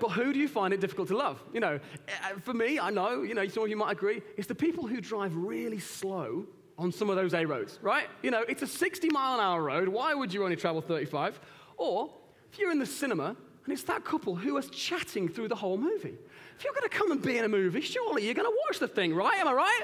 but 0.00 0.08
who 0.12 0.32
do 0.32 0.38
you 0.38 0.48
find 0.48 0.72
it 0.72 0.80
difficult 0.80 1.08
to 1.08 1.16
love? 1.16 1.42
You 1.52 1.60
know, 1.60 1.78
uh, 2.08 2.38
for 2.40 2.54
me, 2.54 2.78
I 2.78 2.88
know, 2.88 3.22
you 3.22 3.34
know, 3.34 3.46
some 3.46 3.64
of 3.64 3.68
you 3.68 3.76
might 3.76 3.92
agree, 3.92 4.22
it's 4.38 4.48
the 4.48 4.54
people 4.54 4.86
who 4.86 4.98
drive 5.00 5.36
really 5.36 5.78
slow 5.78 6.46
on 6.78 6.90
some 6.90 7.10
of 7.10 7.16
those 7.16 7.34
A 7.34 7.44
roads, 7.44 7.78
right? 7.82 8.06
You 8.22 8.30
know, 8.30 8.42
it's 8.48 8.62
a 8.62 8.66
60 8.66 9.10
mile 9.10 9.34
an 9.34 9.40
hour 9.40 9.62
road. 9.62 9.88
Why 9.88 10.14
would 10.14 10.32
you 10.32 10.42
only 10.42 10.56
travel 10.56 10.80
35? 10.80 11.38
Or 11.76 12.10
if 12.50 12.58
you're 12.58 12.72
in 12.72 12.78
the 12.78 12.86
cinema 12.86 13.36
and 13.64 13.72
it's 13.72 13.84
that 13.84 14.04
couple 14.04 14.34
who 14.34 14.56
is 14.56 14.68
chatting 14.70 15.28
through 15.28 15.48
the 15.48 15.54
whole 15.54 15.76
movie. 15.76 16.16
If 16.56 16.64
you're 16.64 16.72
going 16.72 16.88
to 16.88 16.96
come 16.96 17.12
and 17.12 17.22
be 17.22 17.38
in 17.38 17.44
a 17.44 17.48
movie, 17.48 17.80
surely 17.80 18.24
you're 18.24 18.34
going 18.34 18.50
to 18.50 18.58
watch 18.66 18.78
the 18.78 18.88
thing, 18.88 19.14
right? 19.14 19.38
Am 19.38 19.48
I 19.48 19.52
right? 19.52 19.82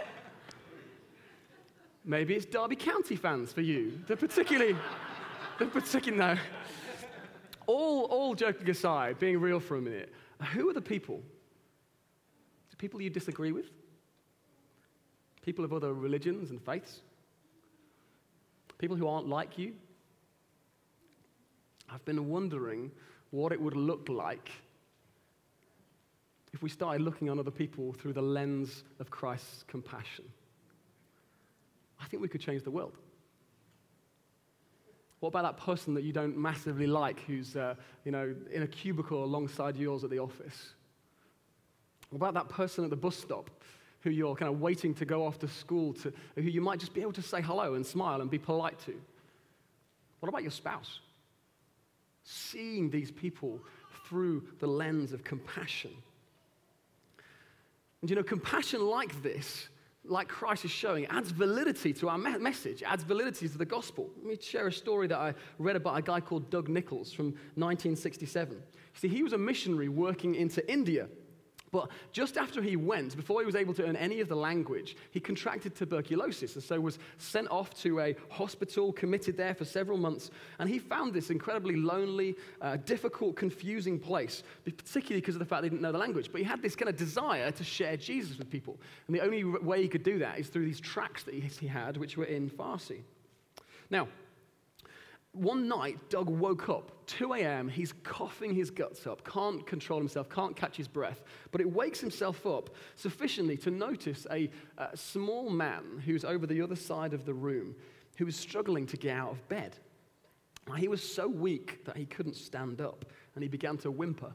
Maybe 2.05 2.35
it's 2.35 2.47
Derby 2.47 2.77
County 2.77 3.17
fans 3.17 3.53
for 3.53 3.61
you. 3.61 4.01
They're 4.07 4.17
particularly, 4.17 4.77
they're 5.59 5.69
particularly, 5.69 6.35
no 6.35 6.39
all, 7.69 8.05
all 8.07 8.35
joking 8.35 8.69
aside, 8.71 9.21
being 9.21 9.39
real 9.39 9.61
for 9.61 9.77
a 9.77 9.81
minute, 9.81 10.13
who 10.53 10.69
are 10.69 10.73
the 10.73 10.81
people? 10.81 11.23
The 12.71 12.77
people 12.77 13.01
you 13.01 13.11
disagree 13.11 13.53
with? 13.53 13.67
People 15.43 15.65
of 15.65 15.73
other 15.73 15.93
religions 15.93 16.51
and 16.51 16.61
faiths? 16.61 17.03
People 18.79 18.97
who 18.97 19.07
aren't 19.07 19.29
like 19.29 19.59
you? 19.59 19.75
I've 21.91 22.05
been 22.05 22.29
wondering 22.29 22.91
what 23.31 23.53
it 23.53 23.61
would 23.61 23.77
look 23.77 24.09
like 24.09 24.51
if 26.53 26.63
we 26.63 26.69
started 26.69 27.03
looking 27.03 27.29
on 27.29 27.39
other 27.39 27.51
people 27.51 27.93
through 27.93 28.15
the 28.15 28.23
lens 28.23 28.85
of 29.01 29.11
Christ's 29.11 29.65
compassion. 29.69 30.25
I 32.01 32.07
think 32.07 32.23
we 32.23 32.29
could 32.29 32.41
change 32.41 32.63
the 32.63 32.71
world. 32.71 32.97
What 35.21 35.31
about 35.31 35.43
that 35.43 35.65
person 35.65 35.95
that 35.95 36.05
you 36.05 36.13
don't 36.13 36.37
massively 36.37 36.87
like 36.87 37.21
who's 37.27 37.57
uh, 37.57 37.75
you 38.05 38.13
know, 38.13 38.35
in 38.53 38.63
a 38.63 38.67
cubicle 38.67 39.25
alongside 39.25 39.77
yours 39.77 40.05
at 40.05 40.11
the 40.11 40.21
office? 40.21 40.75
What 42.11 42.17
about 42.17 42.35
that 42.35 42.49
person 42.49 42.85
at 42.85 42.91
the 42.91 42.97
bus 42.97 43.17
stop 43.17 43.51
who 44.01 44.11
you're 44.11 44.37
kind 44.37 44.51
of 44.51 44.61
waiting 44.61 44.95
to 44.95 45.05
go 45.05 45.27
off 45.27 45.39
to 45.41 45.49
school 45.49 45.93
to, 45.93 46.13
who 46.37 46.43
you 46.43 46.61
might 46.61 46.79
just 46.79 46.95
be 46.95 47.03
able 47.03 47.13
to 47.13 47.23
say 47.23 47.43
hello 47.43 47.75
and 47.75 47.85
smile 47.85 48.21
and 48.21 48.31
be 48.31 48.39
polite 48.39 48.79
to? 48.87 48.95
What 50.21 50.29
about 50.29 50.43
your 50.43 50.53
spouse? 50.53 51.01
Seeing 52.31 52.91
these 52.91 53.11
people 53.11 53.59
through 54.07 54.45
the 54.59 54.67
lens 54.67 55.15
of 55.15 55.25
compassion. 55.25 55.93
And 58.01 58.11
you 58.11 58.17
know, 58.17 58.23
compassion 58.23 58.87
like 58.87 59.23
this 59.23 59.69
like 60.05 60.29
Christ 60.29 60.65
is 60.65 60.71
showing, 60.71 61.07
adds 61.07 61.31
validity 61.31 61.93
to 61.95 62.09
our 62.09 62.19
me- 62.19 62.39
message, 62.39 62.83
adds 62.83 63.03
validity 63.03 63.49
to 63.49 63.59
the 63.59 63.65
gospel. 63.65 64.09
Let 64.19 64.27
me 64.27 64.39
share 64.41 64.67
a 64.67 64.73
story 64.73 65.07
that 65.09 65.19
I 65.19 65.35
read 65.59 65.77
about 65.77 65.99
a 65.99 66.03
guy 66.03 66.21
called 66.21 66.51
Doug 66.51 66.69
Nichols 66.69 67.13
from 67.13 67.27
1967. 67.57 68.63
See, 68.95 69.09
he 69.09 69.23
was 69.23 69.33
a 69.33 69.39
missionary 69.39 69.89
working 69.89 70.35
into 70.35 70.67
India 70.71 71.09
but 71.71 71.91
just 72.13 72.37
after 72.37 72.63
he 72.63 72.77
went, 72.77 73.17
before 73.17 73.41
he 73.41 73.47
was 73.47 73.55
able 73.55 73.75
to 73.75 73.87
earn 73.87 73.97
any 73.97 74.21
of 74.21 74.29
the 74.29 74.37
language, 74.37 74.97
he 75.11 75.21
contracted 75.21 75.75
tuberculosis 75.75 76.55
and 76.55 76.65
so 76.65 76.81
was 76.81 76.99
sent 77.19 77.49
off 77.51 77.75
to 77.83 78.01
a 78.01 78.17
hospital, 78.31 78.93
committed 78.93 79.37
there 79.37 79.55
for 79.55 79.65
several 79.65 79.99
months. 79.99 80.31
And 80.59 80.69
he 80.69 80.79
found 80.79 81.13
this 81.13 81.31
incredibly 81.31 81.77
lonely, 81.77 82.37
uh, 82.61 82.77
difficult, 82.77 83.37
confusing 83.37 83.99
place, 83.99 84.43
particularly 84.65 85.21
because 85.21 85.35
of 85.35 85.41
the 85.41 85.45
fact 85.45 85.63
they 85.63 85.69
didn't 85.69 85.83
know 85.83 85.93
the 85.93 85.99
language. 85.99 86.31
But 86.33 86.41
he 86.41 86.45
had 86.47 86.63
this 86.63 86.75
kind 86.75 86.89
of 86.89 86.97
desire 86.97 87.51
to 87.51 87.65
share 87.65 87.97
Jesus 87.97 88.39
with 88.39 88.51
people. 88.51 88.79
And 89.07 89.15
the 89.15 89.21
only 89.21 89.45
way 89.45 89.83
he 89.83 89.89
could 89.89 90.03
do 90.03 90.19
that 90.21 90.39
is 90.39 90.49
through 90.49 90.65
these 90.65 90.81
tracts 90.81 91.25
that 91.25 91.35
he 91.35 91.67
had, 91.67 91.97
which 91.97 92.17
were 92.17 92.25
in 92.25 92.49
Farsi. 92.51 93.03
Now, 93.91 94.09
one 95.33 95.69
night, 95.69 95.99
Doug 96.09 96.29
woke 96.29 96.69
up, 96.69 97.07
2 97.07 97.35
a.m., 97.35 97.69
he's 97.69 97.93
coughing 98.03 98.55
his 98.55 98.71
guts 98.71 99.07
up, 99.07 99.25
can't 99.25 99.67
control 99.67 99.99
himself, 99.99 100.29
can't 100.29 100.57
catch 100.57 100.77
his 100.77 100.89
breath, 100.89 101.23
but 101.53 101.61
it 101.61 101.71
wakes 101.71 102.01
himself 102.01 102.47
up 102.47 102.71
sufficiently 102.97 103.57
to 103.59 103.71
notice 103.71 104.27
a, 104.31 104.51
a 104.79 104.97
small 104.97 105.51
man 105.51 106.03
who's 106.05 106.25
over 106.25 106.47
the 106.47 106.61
other 106.61 106.77
side 106.77 107.13
of 107.13 107.25
the 107.25 107.35
room 107.35 107.75
who 108.17 108.27
was 108.27 108.37
struggling 108.37 108.87
to 108.87 108.97
get 108.97 109.17
out 109.17 109.31
of 109.31 109.49
bed. 109.49 109.77
He 110.77 110.89
was 110.89 111.03
so 111.03 111.29
weak 111.29 111.85
that 111.85 111.97
he 111.97 112.05
couldn't 112.05 112.37
stand 112.37 112.81
up, 112.81 113.05
and 113.35 113.43
he 113.43 113.49
began 113.49 113.79
to 113.79 113.91
whimper. 113.91 114.33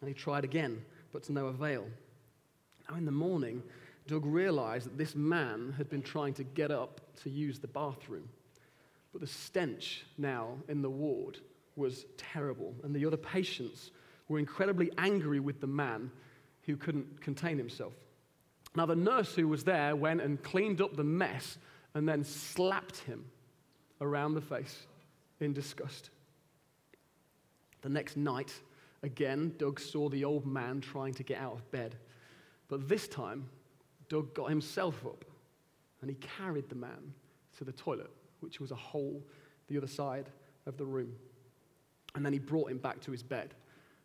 And 0.00 0.08
he 0.08 0.14
tried 0.14 0.44
again, 0.44 0.82
but 1.12 1.22
to 1.24 1.32
no 1.32 1.46
avail. 1.46 1.86
Now, 2.88 2.96
in 2.96 3.04
the 3.04 3.12
morning, 3.12 3.62
Doug 4.06 4.24
realized 4.24 4.86
that 4.86 4.98
this 4.98 5.14
man 5.14 5.74
had 5.76 5.88
been 5.88 6.02
trying 6.02 6.34
to 6.34 6.42
get 6.42 6.70
up 6.70 7.00
to 7.22 7.30
use 7.30 7.58
the 7.58 7.68
bathroom. 7.68 8.28
But 9.12 9.20
the 9.20 9.26
stench 9.26 10.04
now 10.18 10.58
in 10.68 10.82
the 10.82 10.90
ward 10.90 11.38
was 11.76 12.06
terrible, 12.16 12.74
and 12.84 12.94
the 12.94 13.06
other 13.06 13.16
patients 13.16 13.90
were 14.28 14.38
incredibly 14.38 14.90
angry 14.98 15.40
with 15.40 15.60
the 15.60 15.66
man 15.66 16.10
who 16.62 16.76
couldn't 16.76 17.20
contain 17.20 17.58
himself. 17.58 17.94
Now, 18.76 18.86
the 18.86 18.94
nurse 18.94 19.34
who 19.34 19.48
was 19.48 19.64
there 19.64 19.96
went 19.96 20.20
and 20.20 20.40
cleaned 20.42 20.80
up 20.80 20.94
the 20.94 21.02
mess 21.02 21.58
and 21.94 22.08
then 22.08 22.22
slapped 22.22 22.98
him 22.98 23.24
around 24.00 24.34
the 24.34 24.40
face 24.40 24.86
in 25.40 25.52
disgust. 25.52 26.10
The 27.82 27.88
next 27.88 28.16
night, 28.16 28.52
again, 29.02 29.54
Doug 29.58 29.80
saw 29.80 30.08
the 30.08 30.24
old 30.24 30.46
man 30.46 30.80
trying 30.80 31.14
to 31.14 31.24
get 31.24 31.40
out 31.40 31.54
of 31.54 31.70
bed. 31.72 31.96
But 32.68 32.88
this 32.88 33.08
time, 33.08 33.48
Doug 34.08 34.34
got 34.34 34.50
himself 34.50 35.04
up 35.04 35.24
and 36.00 36.10
he 36.10 36.16
carried 36.16 36.68
the 36.68 36.76
man 36.76 37.14
to 37.58 37.64
the 37.64 37.72
toilet 37.72 38.10
which 38.40 38.60
was 38.60 38.70
a 38.70 38.76
hole 38.76 39.22
the 39.68 39.76
other 39.76 39.86
side 39.86 40.28
of 40.66 40.76
the 40.76 40.84
room. 40.84 41.14
And 42.14 42.24
then 42.24 42.32
he 42.32 42.38
brought 42.38 42.70
him 42.70 42.78
back 42.78 43.00
to 43.02 43.12
his 43.12 43.22
bed. 43.22 43.54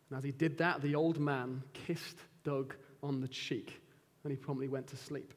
And 0.08 0.18
as 0.18 0.24
he 0.24 0.30
did 0.30 0.58
that, 0.58 0.80
the 0.82 0.94
old 0.94 1.18
man 1.18 1.62
kissed 1.72 2.18
Doug 2.44 2.74
on 3.02 3.20
the 3.20 3.28
cheek, 3.28 3.80
and 4.22 4.30
he 4.30 4.36
promptly 4.36 4.68
went 4.68 4.86
to 4.88 4.96
sleep. 4.96 5.34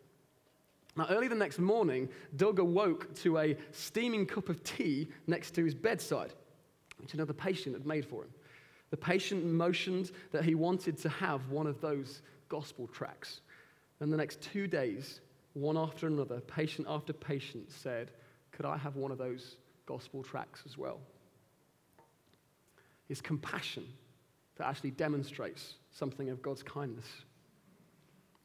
Now, 0.96 1.08
early 1.10 1.28
the 1.28 1.36
next 1.36 1.60
morning, 1.60 2.10
Doug 2.36 2.60
awoke 2.60 3.14
to 3.22 3.38
a 3.38 3.58
steaming 3.72 4.26
cup 4.26 4.50
of 4.50 4.64
tea 4.64 5.08
next 5.28 5.52
to 5.52 5.64
his 5.64 5.74
bedside, 5.74 6.34
which 7.00 7.14
another 7.14 7.34
patient 7.34 7.76
had 7.76 7.86
made 7.86 8.06
for 8.06 8.24
him. 8.24 8.30
The 8.92 8.98
patient 8.98 9.46
motioned 9.46 10.12
that 10.32 10.44
he 10.44 10.56
wanted 10.56 10.98
to 11.00 11.10
have 11.10 11.50
one 11.50 11.68
of 11.68 11.80
those 11.80 12.22
gospel 12.50 12.88
tracts. 12.88 13.42
And 14.00 14.12
the 14.12 14.18
next 14.18 14.42
two 14.42 14.68
days, 14.68 15.22
one 15.54 15.78
after 15.78 16.08
another, 16.08 16.40
patient 16.42 16.88
after 16.90 17.14
patient 17.14 17.72
said, 17.72 18.12
could 18.60 18.66
I 18.66 18.76
have 18.76 18.98
one 18.98 19.10
of 19.10 19.18
those 19.18 19.56
gospel 19.86 20.22
tracts 20.22 20.64
as 20.66 20.78
well? 20.78 21.00
It's 23.08 23.22
compassion 23.22 23.86
that 24.58 24.68
actually 24.68 24.92
demonstrates 24.92 25.76
something 25.92 26.30
of 26.30 26.42
God's 26.42 26.62
kindness. 26.62 27.06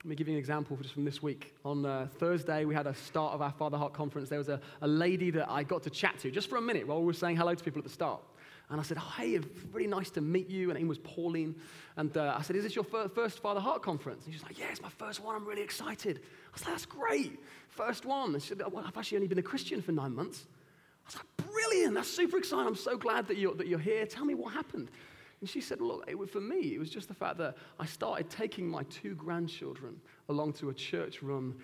Let 0.04 0.10
me 0.10 0.14
give 0.14 0.28
you 0.28 0.34
an 0.34 0.38
example 0.38 0.76
just 0.80 0.94
from 0.94 1.04
this 1.04 1.20
week. 1.20 1.56
On 1.64 1.84
uh, 1.84 2.06
Thursday, 2.20 2.64
we 2.64 2.76
had 2.76 2.86
a 2.86 2.94
start 2.94 3.34
of 3.34 3.42
our 3.42 3.50
Father 3.50 3.76
Heart 3.76 3.92
conference. 3.92 4.28
There 4.28 4.38
was 4.38 4.48
a, 4.48 4.60
a 4.82 4.86
lady 4.86 5.32
that 5.32 5.50
I 5.50 5.64
got 5.64 5.82
to 5.82 5.90
chat 5.90 6.16
to 6.20 6.30
just 6.30 6.48
for 6.48 6.58
a 6.58 6.62
minute 6.62 6.86
while 6.86 7.00
we 7.00 7.06
were 7.06 7.12
saying 7.12 7.36
hello 7.36 7.52
to 7.52 7.64
people 7.64 7.80
at 7.80 7.84
the 7.84 7.90
start. 7.90 8.22
And 8.70 8.80
I 8.80 8.82
said, 8.82 8.96
oh, 9.00 9.12
Hey, 9.16 9.38
really 9.72 9.86
nice 9.86 10.10
to 10.10 10.20
meet 10.20 10.48
you. 10.48 10.70
And 10.70 10.72
her 10.72 10.78
name 10.78 10.88
was 10.88 10.98
Pauline. 10.98 11.54
And 11.96 12.16
uh, 12.16 12.34
I 12.38 12.42
said, 12.42 12.56
Is 12.56 12.62
this 12.64 12.74
your 12.74 12.84
fir- 12.84 13.08
first 13.08 13.40
Father 13.40 13.60
Heart 13.60 13.82
conference? 13.82 14.24
And 14.24 14.34
she's 14.34 14.42
like, 14.42 14.58
Yeah, 14.58 14.66
it's 14.70 14.82
my 14.82 14.88
first 14.88 15.22
one. 15.22 15.36
I'm 15.36 15.46
really 15.46 15.62
excited. 15.62 16.20
I 16.22 16.58
like, 16.58 16.70
That's 16.70 16.86
great. 16.86 17.38
First 17.68 18.04
one. 18.04 18.34
And 18.34 18.42
she 18.42 18.50
said, 18.50 18.62
Well, 18.70 18.84
I've 18.86 18.96
actually 18.96 19.18
only 19.18 19.28
been 19.28 19.38
a 19.38 19.42
Christian 19.42 19.82
for 19.82 19.92
nine 19.92 20.14
months. 20.14 20.46
I 21.04 21.08
was 21.08 21.16
like, 21.16 21.48
Brilliant. 21.52 21.94
That's 21.94 22.10
super 22.10 22.38
exciting. 22.38 22.66
I'm 22.66 22.74
so 22.74 22.96
glad 22.96 23.28
that 23.28 23.36
you're, 23.36 23.54
that 23.54 23.66
you're 23.66 23.78
here. 23.78 24.06
Tell 24.06 24.24
me 24.24 24.34
what 24.34 24.52
happened. 24.52 24.90
And 25.40 25.48
she 25.48 25.60
said, 25.60 25.80
Look, 25.80 26.04
it, 26.08 26.16
for 26.30 26.40
me, 26.40 26.74
it 26.74 26.78
was 26.78 26.90
just 26.90 27.08
the 27.08 27.14
fact 27.14 27.36
that 27.38 27.56
I 27.78 27.84
started 27.84 28.30
taking 28.30 28.66
my 28.66 28.82
two 28.84 29.14
grandchildren 29.14 30.00
along 30.30 30.54
to 30.54 30.70
a 30.70 30.74
church 30.74 31.22
run 31.22 31.54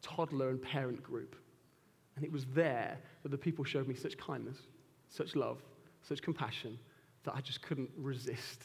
toddler 0.00 0.48
and 0.50 0.62
parent 0.62 1.02
group. 1.02 1.36
And 2.16 2.24
it 2.24 2.32
was 2.32 2.46
there 2.54 2.98
that 3.22 3.28
the 3.28 3.38
people 3.38 3.64
showed 3.64 3.86
me 3.86 3.94
such 3.94 4.16
kindness, 4.16 4.56
such 5.08 5.36
love, 5.36 5.62
such 6.06 6.22
compassion 6.22 6.78
that 7.24 7.34
I 7.34 7.40
just 7.40 7.62
couldn't 7.62 7.90
resist. 7.96 8.64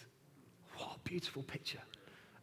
What 0.77 0.95
a 0.95 1.09
beautiful 1.09 1.43
picture. 1.43 1.81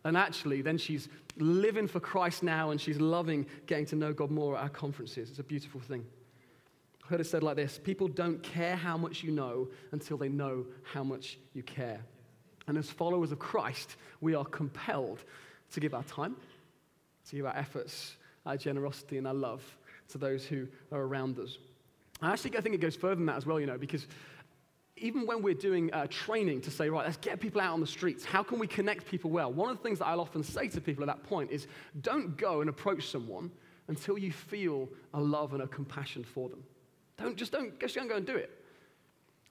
And 0.04 0.16
actually, 0.16 0.62
then 0.62 0.78
she's 0.78 1.08
living 1.36 1.86
for 1.86 2.00
Christ 2.00 2.42
now 2.42 2.70
and 2.70 2.80
she's 2.80 3.00
loving 3.00 3.46
getting 3.66 3.86
to 3.86 3.96
know 3.96 4.12
God 4.12 4.30
more 4.30 4.56
at 4.56 4.62
our 4.62 4.68
conferences. 4.68 5.30
It's 5.30 5.38
a 5.38 5.44
beautiful 5.44 5.80
thing. 5.80 6.04
I 7.04 7.08
heard 7.08 7.20
it 7.20 7.26
said 7.26 7.42
like 7.42 7.56
this 7.56 7.78
People 7.78 8.08
don't 8.08 8.42
care 8.42 8.76
how 8.76 8.96
much 8.96 9.22
you 9.22 9.30
know 9.30 9.68
until 9.92 10.16
they 10.16 10.28
know 10.28 10.66
how 10.82 11.02
much 11.02 11.38
you 11.54 11.62
care. 11.62 12.00
And 12.66 12.76
as 12.76 12.90
followers 12.90 13.32
of 13.32 13.38
Christ, 13.38 13.96
we 14.20 14.34
are 14.34 14.44
compelled 14.44 15.24
to 15.72 15.80
give 15.80 15.94
our 15.94 16.02
time, 16.04 16.36
to 17.28 17.36
give 17.36 17.46
our 17.46 17.56
efforts, 17.56 18.16
our 18.44 18.56
generosity, 18.56 19.18
and 19.18 19.26
our 19.26 19.34
love 19.34 19.62
to 20.10 20.18
those 20.18 20.44
who 20.44 20.66
are 20.92 21.00
around 21.00 21.38
us. 21.38 21.58
I 22.20 22.32
actually 22.32 22.56
I 22.56 22.60
think 22.60 22.74
it 22.74 22.80
goes 22.80 22.96
further 22.96 23.16
than 23.16 23.26
that 23.26 23.36
as 23.36 23.46
well, 23.46 23.60
you 23.60 23.66
know, 23.66 23.78
because 23.78 24.06
even 25.00 25.26
when 25.26 25.42
we're 25.42 25.54
doing 25.54 25.92
uh, 25.92 26.06
training 26.08 26.60
to 26.62 26.70
say, 26.70 26.88
right, 26.88 27.04
let's 27.04 27.16
get 27.16 27.40
people 27.40 27.60
out 27.60 27.72
on 27.72 27.80
the 27.80 27.86
streets, 27.86 28.24
how 28.24 28.42
can 28.42 28.58
we 28.58 28.66
connect 28.66 29.06
people 29.06 29.30
well? 29.30 29.52
One 29.52 29.70
of 29.70 29.76
the 29.76 29.82
things 29.82 29.98
that 29.98 30.06
I'll 30.06 30.20
often 30.20 30.42
say 30.42 30.68
to 30.68 30.80
people 30.80 31.02
at 31.02 31.06
that 31.06 31.22
point 31.24 31.50
is 31.50 31.66
don't 32.00 32.36
go 32.36 32.60
and 32.60 32.70
approach 32.70 33.08
someone 33.08 33.50
until 33.88 34.18
you 34.18 34.32
feel 34.32 34.88
a 35.14 35.20
love 35.20 35.54
and 35.54 35.62
a 35.62 35.66
compassion 35.66 36.24
for 36.24 36.48
them. 36.48 36.62
Don't 37.16 37.36
just 37.36 37.52
don't, 37.52 37.78
just 37.80 37.94
don't 37.94 38.08
go 38.08 38.16
and 38.16 38.26
do 38.26 38.36
it. 38.36 38.50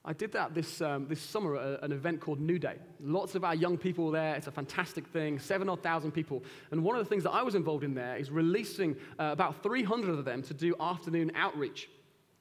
I 0.04 0.12
did 0.14 0.32
that 0.32 0.54
this, 0.54 0.80
um, 0.80 1.06
this 1.06 1.20
summer 1.20 1.56
at 1.56 1.82
an 1.82 1.92
event 1.92 2.20
called 2.20 2.40
New 2.40 2.58
Day. 2.58 2.76
Lots 3.00 3.34
of 3.34 3.44
our 3.44 3.54
young 3.54 3.76
people 3.76 4.06
were 4.06 4.12
there. 4.12 4.36
It's 4.36 4.46
a 4.46 4.52
fantastic 4.52 5.06
thing, 5.08 5.38
seven 5.38 5.68
odd 5.68 5.82
thousand 5.82 6.12
people. 6.12 6.42
And 6.70 6.82
one 6.82 6.96
of 6.96 7.04
the 7.04 7.08
things 7.08 7.24
that 7.24 7.32
I 7.32 7.42
was 7.42 7.54
involved 7.54 7.84
in 7.84 7.94
there 7.94 8.16
is 8.16 8.30
releasing 8.30 8.96
uh, 9.18 9.30
about 9.32 9.62
300 9.62 10.18
of 10.18 10.24
them 10.24 10.42
to 10.44 10.54
do 10.54 10.74
afternoon 10.80 11.32
outreach. 11.34 11.90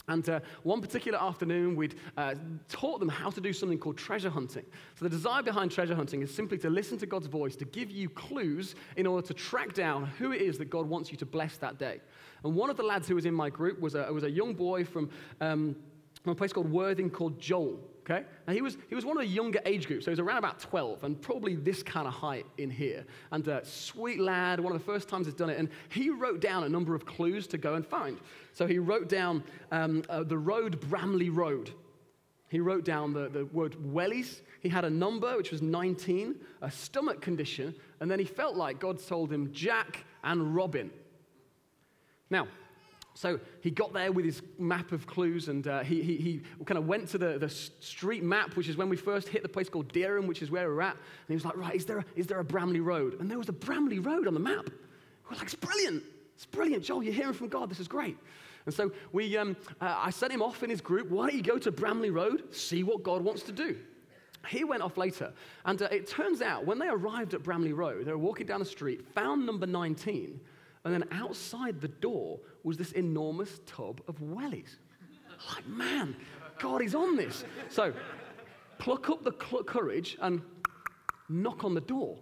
And 0.10 0.28
uh, 0.30 0.40
one 0.64 0.80
particular 0.80 1.22
afternoon, 1.22 1.76
we'd 1.76 1.96
uh, 2.16 2.36
taught 2.70 3.00
them 3.00 3.10
how 3.10 3.30
to 3.30 3.42
do 3.42 3.52
something 3.52 3.78
called 3.78 3.98
treasure 3.98 4.30
hunting. 4.30 4.64
So, 4.96 5.04
the 5.04 5.10
desire 5.10 5.44
behind 5.44 5.70
treasure 5.70 5.96
hunting 5.96 6.22
is 6.22 6.34
simply 6.34 6.58
to 6.60 6.70
listen 6.70 6.98
to 7.00 7.06
God's 7.06 7.28
voice, 7.28 7.58
to 7.58 7.66
give 7.66 7.92
you 7.92 8.08
clues 8.08 8.76
in 8.96 9.06
order 9.06 9.28
to 9.28 9.34
track 9.34 9.74
down 9.74 10.06
who 10.06 10.32
it 10.32 10.42
is 10.42 10.58
that 10.60 10.70
God 10.70 10.88
wants 10.88 11.12
you 11.12 11.18
to 11.18 11.26
bless 11.26 11.58
that 11.58 11.78
day. 11.78 12.00
And 12.46 12.56
one 12.56 12.70
of 12.70 12.78
the 12.78 12.84
lads 12.84 13.08
who 13.10 13.16
was 13.16 13.26
in 13.26 13.34
my 13.34 13.50
group 13.50 13.82
was 13.82 13.96
a, 13.96 14.12
was 14.14 14.24
a 14.24 14.32
young 14.32 14.54
boy 14.54 14.86
from, 14.86 15.10
um, 15.42 15.76
from 16.24 16.32
a 16.32 16.36
place 16.36 16.54
called 16.54 16.72
Worthing 16.72 17.10
called 17.10 17.38
Joel. 17.38 17.78
Okay? 18.10 18.24
And 18.48 18.56
he 18.56 18.62
was, 18.62 18.78
he 18.88 18.96
was 18.96 19.04
one 19.04 19.18
of 19.18 19.24
the 19.24 19.30
younger 19.30 19.60
age 19.66 19.86
groups, 19.86 20.06
so 20.06 20.12
he 20.12 20.14
was 20.14 20.20
around 20.20 20.38
about 20.38 20.60
12 20.60 21.04
and 21.04 21.22
probably 21.22 21.56
this 21.56 21.84
kind 21.84 22.08
of 22.08 22.14
height 22.14 22.46
in 22.58 22.70
here. 22.70 23.06
And 23.32 23.48
uh, 23.50 23.66
sweet 23.66 24.22
lad, 24.22 24.62
one 24.62 24.74
of 24.74 24.80
the 24.80 24.86
first 24.86 25.10
times 25.10 25.28
he's 25.28 25.36
done 25.36 25.50
it. 25.50 25.60
And 25.60 25.68
he 25.90 26.10
wrote 26.10 26.40
down 26.40 26.64
a 26.64 26.70
number 26.70 26.96
of 26.96 27.06
clues 27.06 27.48
to 27.48 27.58
go 27.58 27.76
and 27.76 27.86
find. 27.86 28.18
So 28.54 28.66
he 28.66 28.80
wrote 28.80 29.10
down 29.10 29.44
um, 29.74 30.04
uh, 30.08 30.24
the 30.24 30.38
road, 30.38 30.80
Bramley 30.90 31.30
Road. 31.30 31.72
He 32.48 32.62
wrote 32.62 32.86
down 32.86 33.12
the, 33.12 33.28
the 33.28 33.46
word 33.48 33.74
wellies. 33.74 34.40
He 34.62 34.70
had 34.70 34.86
a 34.86 34.90
number, 34.90 35.36
which 35.36 35.52
was 35.52 35.62
19, 35.62 36.36
a 36.62 36.72
stomach 36.72 37.20
condition, 37.20 37.76
and 38.00 38.10
then 38.10 38.20
he 38.20 38.26
felt 38.26 38.56
like 38.56 38.80
God 38.80 39.06
told 39.06 39.34
him 39.34 39.52
Jack 39.52 40.06
and 40.24 40.56
Robin. 40.56 40.92
Now, 42.30 42.48
so 43.18 43.40
he 43.62 43.72
got 43.72 43.94
there 43.94 44.12
with 44.12 44.26
his 44.26 44.44
map 44.60 44.92
of 44.92 45.08
clues 45.08 45.48
and 45.48 45.68
uh, 45.68 45.80
he, 45.80 46.04
he, 46.04 46.18
he 46.18 46.42
kind 46.66 46.78
of 46.78 46.86
went 46.86 47.08
to 47.10 47.18
the, 47.18 47.40
the 47.40 47.50
street 47.50 48.24
map, 48.24 48.56
which 48.56 48.70
is 48.70 48.78
when 48.78 48.90
we 48.90 48.96
first 48.96 49.28
hit 49.28 49.42
the 49.42 49.50
place 49.50 49.70
called 49.70 49.92
Dereham, 49.92 50.28
which 50.28 50.44
is 50.44 50.52
where 50.52 50.70
we're 50.70 50.84
at. 50.84 50.94
And 50.94 51.28
he 51.28 51.34
was 51.34 51.44
like, 51.44 51.58
right, 51.58 51.74
is 51.74 51.84
there, 51.84 51.98
a, 51.98 52.06
is 52.16 52.28
there 52.28 52.40
a 52.40 52.44
Bramley 52.44 52.80
Road? 52.80 53.20
And 53.20 53.28
there 53.28 53.40
was 53.40 53.50
a 53.50 53.54
Bramley 53.54 53.98
Road 53.98 54.28
on 54.28 54.36
the 54.36 54.40
map. 54.40 54.70
We're 55.28 55.36
like, 55.36 55.46
it's 55.46 55.56
brilliant. 55.56 56.04
It's 56.36 56.46
brilliant, 56.46 56.84
Joel. 56.84 57.02
You're 57.02 57.12
hearing 57.12 57.34
from 57.34 57.48
God. 57.48 57.72
This 57.72 57.80
is 57.80 57.88
great. 57.88 58.20
And 58.68 58.74
so 58.76 58.92
we, 59.12 59.36
um, 59.36 59.58
uh, 59.82 59.96
I 59.98 60.12
sent 60.12 60.32
him 60.32 60.44
off 60.44 60.62
in 60.62 60.70
his 60.70 60.80
group. 60.80 61.10
Why 61.10 61.26
don't 61.26 61.38
you 61.38 61.42
go 61.42 61.58
to 61.58 61.72
Bramley 61.72 62.12
Road, 62.12 62.54
see 62.54 62.84
what 62.84 63.02
God 63.02 63.24
wants 63.24 63.42
to 63.44 63.52
do? 63.52 63.78
He 64.48 64.64
went 64.64 64.84
off 64.84 64.96
later. 64.96 65.34
And 65.66 65.82
uh, 65.82 65.88
it 65.90 66.06
turns 66.06 66.44
out 66.44 66.68
when 66.68 66.78
they 66.78 66.88
arrived 66.88 67.34
at 67.34 67.42
Bramley 67.42 67.74
Road, 67.74 68.06
they 68.06 68.12
were 68.12 68.18
walking 68.20 68.46
down 68.46 68.60
the 68.60 68.66
street, 68.66 69.04
found 69.16 69.44
number 69.44 69.66
19, 69.66 70.40
and 70.88 70.94
then 70.94 71.04
outside 71.12 71.82
the 71.82 71.90
door 71.90 72.40
was 72.64 72.78
this 72.78 72.94
enormous 72.94 73.60
tub 73.66 74.02
of 74.08 74.22
wellies. 74.22 74.78
Like, 75.54 75.68
man, 75.68 76.16
God 76.60 76.82
is 76.82 76.96
on 76.96 77.18
this. 77.18 77.44
So, 77.68 77.92
pluck 78.80 79.10
up 79.10 79.22
the 79.26 79.34
courage 79.34 80.18
and 80.22 80.42
knock 81.28 81.66
on 81.66 81.74
the 81.74 81.82
door. 81.82 82.18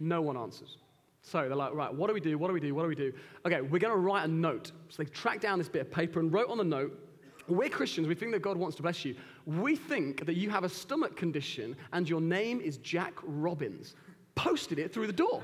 No 0.00 0.20
one 0.20 0.36
answers. 0.36 0.78
So 1.22 1.46
they're 1.46 1.54
like, 1.54 1.74
right, 1.74 1.94
what 1.94 2.08
do 2.08 2.14
we 2.14 2.18
do? 2.18 2.36
What 2.36 2.48
do 2.48 2.54
we 2.54 2.58
do? 2.58 2.74
What 2.74 2.82
do 2.82 2.88
we 2.88 2.96
do? 2.96 3.12
Okay, 3.46 3.60
we're 3.60 3.78
going 3.78 3.94
to 3.94 4.00
write 4.00 4.24
a 4.24 4.28
note. 4.28 4.72
So 4.88 5.04
they 5.04 5.08
tracked 5.08 5.42
down 5.42 5.58
this 5.58 5.68
bit 5.68 5.82
of 5.82 5.92
paper 5.92 6.18
and 6.18 6.32
wrote 6.32 6.48
on 6.48 6.58
the 6.58 6.64
note, 6.64 6.98
we're 7.46 7.68
Christians. 7.68 8.08
We 8.08 8.16
think 8.16 8.32
that 8.32 8.42
God 8.42 8.56
wants 8.56 8.74
to 8.78 8.82
bless 8.82 9.04
you. 9.04 9.14
We 9.46 9.76
think 9.76 10.26
that 10.26 10.34
you 10.34 10.50
have 10.50 10.64
a 10.64 10.68
stomach 10.68 11.16
condition 11.16 11.76
and 11.92 12.08
your 12.08 12.20
name 12.20 12.60
is 12.60 12.78
Jack 12.78 13.14
Robbins. 13.22 13.94
Posted 14.34 14.80
it 14.80 14.92
through 14.92 15.06
the 15.06 15.12
door. 15.12 15.40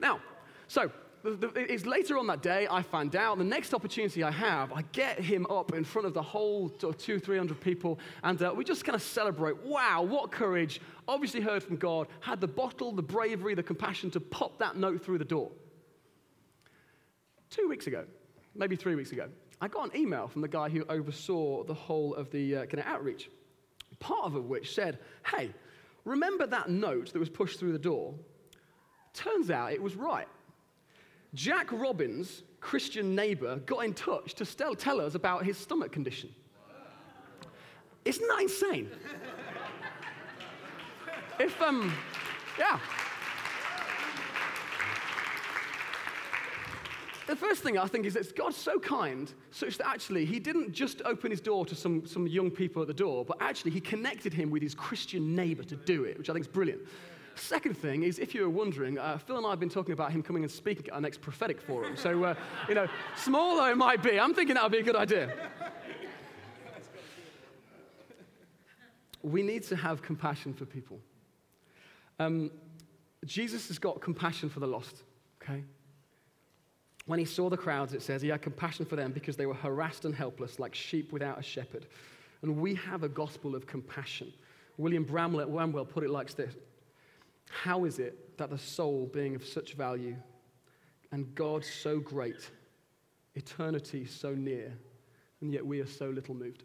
Now, 0.00 0.20
so 0.68 0.90
it's 1.24 1.86
later 1.86 2.18
on 2.18 2.26
that 2.26 2.42
day 2.42 2.66
I 2.70 2.82
find 2.82 3.16
out. 3.16 3.38
The 3.38 3.44
next 3.44 3.72
opportunity 3.72 4.22
I 4.22 4.30
have, 4.30 4.72
I 4.72 4.82
get 4.92 5.18
him 5.18 5.46
up 5.48 5.72
in 5.72 5.82
front 5.82 6.06
of 6.06 6.12
the 6.12 6.22
whole 6.22 6.68
two, 6.68 7.18
three 7.18 7.38
hundred 7.38 7.60
people, 7.60 7.98
and 8.22 8.40
uh, 8.42 8.52
we 8.54 8.64
just 8.64 8.84
kind 8.84 8.94
of 8.94 9.02
celebrate. 9.02 9.56
Wow, 9.64 10.02
what 10.02 10.30
courage! 10.30 10.80
Obviously 11.08 11.40
heard 11.40 11.62
from 11.62 11.76
God, 11.76 12.08
had 12.20 12.40
the 12.40 12.48
bottle, 12.48 12.92
the 12.92 13.02
bravery, 13.02 13.54
the 13.54 13.62
compassion 13.62 14.10
to 14.12 14.20
pop 14.20 14.58
that 14.58 14.76
note 14.76 15.02
through 15.02 15.18
the 15.18 15.24
door. 15.24 15.50
Two 17.48 17.68
weeks 17.68 17.86
ago, 17.86 18.04
maybe 18.54 18.76
three 18.76 18.94
weeks 18.94 19.12
ago, 19.12 19.28
I 19.60 19.68
got 19.68 19.94
an 19.94 20.00
email 20.00 20.28
from 20.28 20.42
the 20.42 20.48
guy 20.48 20.68
who 20.68 20.84
oversaw 20.88 21.64
the 21.64 21.74
whole 21.74 22.14
of 22.14 22.30
the 22.32 22.56
uh, 22.56 22.66
kind 22.66 22.80
of 22.80 22.86
outreach. 22.86 23.30
Part 23.98 24.26
of 24.26 24.34
which 24.44 24.74
said, 24.74 24.98
"Hey, 25.26 25.54
remember 26.04 26.46
that 26.46 26.68
note 26.68 27.14
that 27.14 27.18
was 27.18 27.30
pushed 27.30 27.58
through 27.58 27.72
the 27.72 27.78
door?" 27.78 28.14
Turns 29.14 29.50
out 29.50 29.72
it 29.72 29.80
was 29.80 29.94
right. 29.94 30.28
Jack 31.34 31.72
Robbins, 31.72 32.42
Christian 32.60 33.14
neighbor, 33.14 33.56
got 33.66 33.84
in 33.84 33.92
touch 33.92 34.34
to 34.34 34.46
tell, 34.46 34.74
tell 34.74 35.00
us 35.00 35.14
about 35.14 35.44
his 35.44 35.58
stomach 35.58 35.92
condition. 35.92 36.30
Isn't 38.04 38.26
that 38.28 38.40
insane? 38.40 38.90
if, 41.40 41.60
um, 41.60 41.92
yeah. 42.58 42.78
The 47.26 47.34
first 47.34 47.62
thing 47.62 47.78
I 47.78 47.86
think 47.86 48.04
is 48.04 48.14
that 48.14 48.36
God's 48.36 48.56
so 48.56 48.78
kind, 48.78 49.32
such 49.50 49.78
that 49.78 49.88
actually 49.88 50.26
He 50.26 50.38
didn't 50.38 50.72
just 50.72 51.00
open 51.06 51.30
His 51.30 51.40
door 51.40 51.64
to 51.64 51.74
some, 51.74 52.06
some 52.06 52.26
young 52.26 52.50
people 52.50 52.82
at 52.82 52.88
the 52.88 52.94
door, 52.94 53.24
but 53.24 53.38
actually 53.40 53.70
He 53.70 53.80
connected 53.80 54.34
him 54.34 54.50
with 54.50 54.62
his 54.62 54.74
Christian 54.74 55.34
neighbor 55.34 55.64
to 55.64 55.76
do 55.76 56.04
it, 56.04 56.18
which 56.18 56.28
I 56.28 56.34
think 56.34 56.44
is 56.44 56.52
brilliant. 56.52 56.82
Second 57.36 57.76
thing 57.76 58.04
is, 58.04 58.18
if 58.18 58.34
you 58.34 58.42
were 58.42 58.50
wondering, 58.50 58.98
uh, 58.98 59.18
Phil 59.18 59.36
and 59.36 59.46
I 59.46 59.50
have 59.50 59.60
been 59.60 59.68
talking 59.68 59.92
about 59.92 60.12
him 60.12 60.22
coming 60.22 60.44
and 60.44 60.50
speaking 60.50 60.86
at 60.88 60.94
our 60.94 61.00
next 61.00 61.20
prophetic 61.20 61.60
forum. 61.60 61.96
So, 61.96 62.24
uh, 62.24 62.34
you 62.68 62.74
know, 62.74 62.86
small 63.16 63.56
though 63.56 63.70
it 63.70 63.76
might 63.76 64.02
be, 64.02 64.18
I'm 64.18 64.34
thinking 64.34 64.54
that 64.54 64.62
would 64.62 64.72
be 64.72 64.78
a 64.78 64.82
good 64.82 64.96
idea. 64.96 65.34
we 69.22 69.42
need 69.42 69.62
to 69.64 69.76
have 69.76 70.02
compassion 70.02 70.52
for 70.52 70.64
people. 70.64 71.00
Um, 72.18 72.50
Jesus 73.24 73.68
has 73.68 73.78
got 73.78 74.00
compassion 74.00 74.48
for 74.48 74.60
the 74.60 74.66
lost, 74.66 75.02
okay? 75.42 75.64
When 77.06 77.18
he 77.18 77.24
saw 77.24 77.50
the 77.50 77.56
crowds, 77.56 77.94
it 77.94 78.02
says 78.02 78.22
he 78.22 78.28
had 78.28 78.42
compassion 78.42 78.86
for 78.86 78.96
them 78.96 79.12
because 79.12 79.36
they 79.36 79.46
were 79.46 79.54
harassed 79.54 80.04
and 80.04 80.14
helpless, 80.14 80.58
like 80.58 80.74
sheep 80.74 81.12
without 81.12 81.38
a 81.38 81.42
shepherd. 81.42 81.86
And 82.42 82.58
we 82.58 82.74
have 82.74 83.02
a 83.02 83.08
gospel 83.08 83.54
of 83.54 83.66
compassion. 83.66 84.32
William 84.76 85.04
Bramwell, 85.04 85.84
put 85.84 86.04
it 86.04 86.10
like 86.10 86.34
this 86.34 86.54
how 87.50 87.84
is 87.84 87.98
it 87.98 88.36
that 88.38 88.50
the 88.50 88.58
soul, 88.58 89.10
being 89.12 89.34
of 89.34 89.44
such 89.44 89.74
value, 89.74 90.16
and 91.12 91.34
God 91.34 91.64
so 91.64 92.00
great, 92.00 92.50
eternity 93.34 94.04
so 94.04 94.34
near, 94.34 94.72
and 95.40 95.52
yet 95.52 95.64
we 95.64 95.80
are 95.80 95.86
so 95.86 96.08
little 96.10 96.34
moved? 96.34 96.64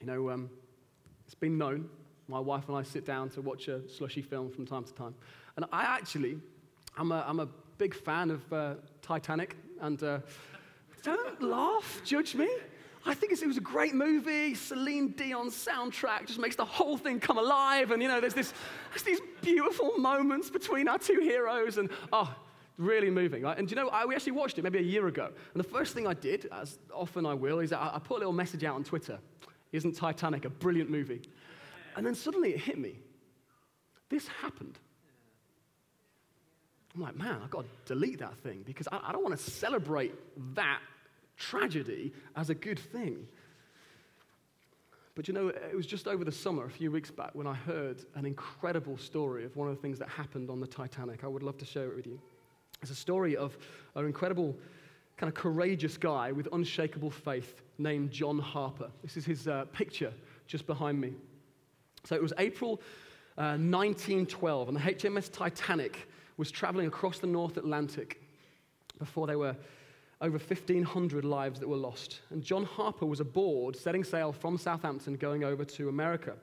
You 0.00 0.06
know, 0.06 0.30
um, 0.30 0.50
it's 1.24 1.34
been 1.34 1.58
known, 1.58 1.88
my 2.28 2.38
wife 2.38 2.68
and 2.68 2.76
I 2.76 2.82
sit 2.82 3.04
down 3.04 3.30
to 3.30 3.40
watch 3.40 3.68
a 3.68 3.88
slushy 3.88 4.22
film 4.22 4.50
from 4.50 4.66
time 4.66 4.84
to 4.84 4.92
time. 4.92 5.14
And 5.56 5.64
I 5.72 5.82
actually, 5.82 6.38
I'm 6.96 7.12
a, 7.12 7.24
I'm 7.26 7.40
a 7.40 7.48
big 7.78 7.94
fan 7.94 8.30
of 8.30 8.52
uh, 8.52 8.74
Titanic, 9.02 9.56
and 9.80 10.02
uh, 10.02 10.18
don't 11.02 11.42
laugh, 11.42 12.00
judge 12.04 12.34
me. 12.34 12.48
I 13.06 13.14
think 13.14 13.32
it 13.32 13.46
was 13.46 13.56
a 13.56 13.60
great 13.60 13.94
movie. 13.94 14.54
Celine 14.54 15.14
Dion's 15.16 15.54
soundtrack 15.54 16.26
just 16.26 16.40
makes 16.40 16.56
the 16.56 16.64
whole 16.64 16.96
thing 16.96 17.20
come 17.20 17.38
alive. 17.38 17.92
And, 17.92 18.02
you 18.02 18.08
know, 18.08 18.20
there's, 18.20 18.34
this, 18.34 18.52
there's 18.90 19.04
these 19.04 19.20
beautiful 19.42 19.96
moments 19.98 20.50
between 20.50 20.88
our 20.88 20.98
two 20.98 21.20
heroes. 21.20 21.78
And, 21.78 21.88
oh, 22.12 22.34
really 22.78 23.10
moving. 23.10 23.42
Right? 23.42 23.56
And 23.56 23.70
you 23.70 23.76
know, 23.76 23.88
I, 23.88 24.04
we 24.06 24.14
actually 24.16 24.32
watched 24.32 24.58
it 24.58 24.62
maybe 24.62 24.78
a 24.78 24.82
year 24.82 25.06
ago. 25.06 25.26
And 25.26 25.64
the 25.64 25.68
first 25.68 25.94
thing 25.94 26.08
I 26.08 26.14
did, 26.14 26.48
as 26.50 26.78
often 26.92 27.26
I 27.26 27.34
will, 27.34 27.60
is 27.60 27.72
I, 27.72 27.92
I 27.94 27.98
put 28.00 28.16
a 28.16 28.18
little 28.18 28.32
message 28.32 28.64
out 28.64 28.74
on 28.74 28.82
Twitter. 28.82 29.18
Isn't 29.70 29.94
Titanic 29.94 30.44
a 30.44 30.50
brilliant 30.50 30.90
movie? 30.90 31.22
And 31.96 32.04
then 32.04 32.14
suddenly 32.14 32.54
it 32.54 32.60
hit 32.60 32.78
me. 32.78 32.98
This 34.08 34.26
happened. 34.28 34.78
I'm 36.94 37.02
like, 37.02 37.16
man, 37.16 37.40
I've 37.42 37.50
got 37.50 37.62
to 37.62 37.94
delete 37.94 38.18
that 38.20 38.36
thing 38.38 38.62
because 38.66 38.88
I, 38.90 39.00
I 39.08 39.12
don't 39.12 39.22
want 39.22 39.38
to 39.38 39.50
celebrate 39.50 40.14
that 40.54 40.80
tragedy 41.36 42.12
as 42.34 42.50
a 42.50 42.54
good 42.54 42.78
thing. 42.78 43.26
But 45.14 45.28
you 45.28 45.34
know, 45.34 45.48
it 45.48 45.74
was 45.74 45.86
just 45.86 46.06
over 46.06 46.24
the 46.24 46.32
summer, 46.32 46.66
a 46.66 46.70
few 46.70 46.90
weeks 46.90 47.10
back, 47.10 47.34
when 47.34 47.46
I 47.46 47.54
heard 47.54 48.04
an 48.14 48.26
incredible 48.26 48.98
story 48.98 49.46
of 49.46 49.56
one 49.56 49.66
of 49.66 49.74
the 49.74 49.80
things 49.80 49.98
that 49.98 50.08
happened 50.08 50.50
on 50.50 50.60
the 50.60 50.66
Titanic. 50.66 51.24
I 51.24 51.26
would 51.26 51.42
love 51.42 51.56
to 51.58 51.64
share 51.64 51.88
it 51.88 51.96
with 51.96 52.06
you. 52.06 52.20
It's 52.82 52.90
a 52.90 52.94
story 52.94 53.34
of 53.34 53.56
an 53.94 54.04
incredible, 54.04 54.54
kind 55.16 55.28
of 55.28 55.34
courageous 55.34 55.96
guy 55.96 56.32
with 56.32 56.48
unshakable 56.52 57.10
faith 57.10 57.62
named 57.78 58.10
John 58.10 58.38
Harper. 58.38 58.90
This 59.02 59.16
is 59.16 59.24
his 59.24 59.48
uh, 59.48 59.64
picture 59.72 60.12
just 60.46 60.66
behind 60.66 61.00
me. 61.00 61.14
So 62.04 62.14
it 62.14 62.22
was 62.22 62.34
April 62.36 62.82
uh, 63.38 63.56
1912, 63.56 64.68
and 64.68 64.76
the 64.76 64.80
HMS 64.80 65.32
Titanic 65.32 66.08
was 66.36 66.50
traveling 66.50 66.86
across 66.86 67.18
the 67.18 67.26
North 67.26 67.56
Atlantic 67.56 68.20
before 68.98 69.26
they 69.26 69.36
were 69.36 69.56
over 70.20 70.38
1,500 70.38 71.24
lives 71.24 71.60
that 71.60 71.68
were 71.68 71.76
lost. 71.76 72.20
And 72.30 72.42
John 72.42 72.64
Harper 72.64 73.06
was 73.06 73.20
aboard, 73.20 73.76
setting 73.76 74.02
sail 74.02 74.32
from 74.32 74.56
Southampton, 74.56 75.16
going 75.16 75.44
over 75.44 75.64
to 75.64 75.88
America. 75.88 76.34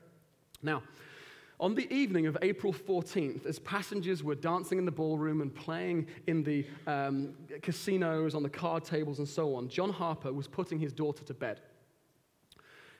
Now, 0.62 0.82
on 1.60 1.74
the 1.74 1.92
evening 1.92 2.26
of 2.26 2.36
April 2.42 2.72
14th, 2.72 3.46
as 3.46 3.58
passengers 3.60 4.22
were 4.22 4.34
dancing 4.34 4.78
in 4.78 4.84
the 4.84 4.92
ballroom 4.92 5.40
and 5.40 5.54
playing 5.54 6.06
in 6.26 6.42
the 6.42 6.66
um, 6.86 7.34
casinos, 7.62 8.34
on 8.34 8.42
the 8.42 8.48
card 8.48 8.84
tables, 8.84 9.18
and 9.18 9.28
so 9.28 9.54
on, 9.54 9.68
John 9.68 9.90
Harper 9.90 10.32
was 10.32 10.48
putting 10.48 10.78
his 10.78 10.92
daughter 10.92 11.24
to 11.24 11.34
bed. 11.34 11.60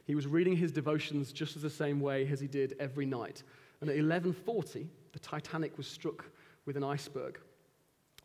He 0.06 0.14
was 0.14 0.26
reading 0.26 0.56
his 0.56 0.70
devotions 0.70 1.32
just 1.32 1.56
as 1.56 1.62
the 1.62 1.70
same 1.70 2.00
way 2.00 2.28
as 2.28 2.40
he 2.40 2.46
did 2.46 2.74
every 2.78 3.06
night. 3.06 3.42
And 3.80 3.90
at 3.90 3.96
11:40, 3.96 4.86
the 5.12 5.18
Titanic 5.18 5.76
was 5.76 5.86
struck 5.86 6.24
with 6.64 6.76
an 6.76 6.84
iceberg. 6.84 7.40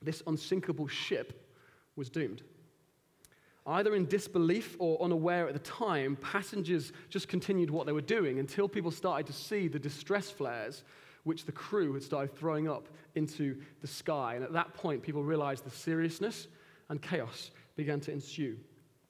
This 0.01 0.21
unsinkable 0.27 0.87
ship 0.87 1.48
was 1.95 2.09
doomed. 2.09 2.43
Either 3.65 3.93
in 3.93 4.05
disbelief 4.07 4.75
or 4.79 5.01
unaware 5.01 5.47
at 5.47 5.53
the 5.53 5.59
time, 5.59 6.15
passengers 6.15 6.91
just 7.09 7.27
continued 7.27 7.69
what 7.69 7.85
they 7.85 7.91
were 7.91 8.01
doing 8.01 8.39
until 8.39 8.67
people 8.67 8.89
started 8.89 9.27
to 9.27 9.33
see 9.33 9.67
the 9.67 9.77
distress 9.77 10.31
flares 10.31 10.83
which 11.23 11.45
the 11.45 11.51
crew 11.51 11.93
had 11.93 12.01
started 12.01 12.35
throwing 12.35 12.67
up 12.67 12.87
into 13.15 13.61
the 13.81 13.87
sky. 13.87 14.35
And 14.35 14.43
at 14.43 14.53
that 14.53 14.73
point, 14.73 15.03
people 15.03 15.23
realized 15.23 15.65
the 15.65 15.69
seriousness 15.69 16.47
and 16.89 17.01
chaos 17.01 17.51
began 17.75 17.99
to 18.01 18.11
ensue. 18.11 18.57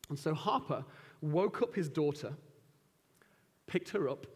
And 0.10 0.20
so 0.20 0.34
Harper 0.34 0.84
woke 1.22 1.62
up 1.62 1.74
his 1.74 1.88
daughter, 1.88 2.34
picked 3.68 3.90
her 3.92 4.10
up, 4.10 4.28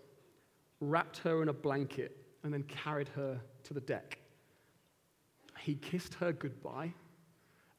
wrapped 0.79 1.17
her 1.19 1.41
in 1.41 1.49
a 1.49 1.53
blanket, 1.53 2.15
and 2.43 2.53
then 2.53 2.63
carried 2.63 3.09
her 3.09 3.41
to 3.63 3.73
the 3.73 3.81
deck. 3.81 4.19
He 5.59 5.75
kissed 5.75 6.13
her 6.15 6.31
goodbye 6.31 6.93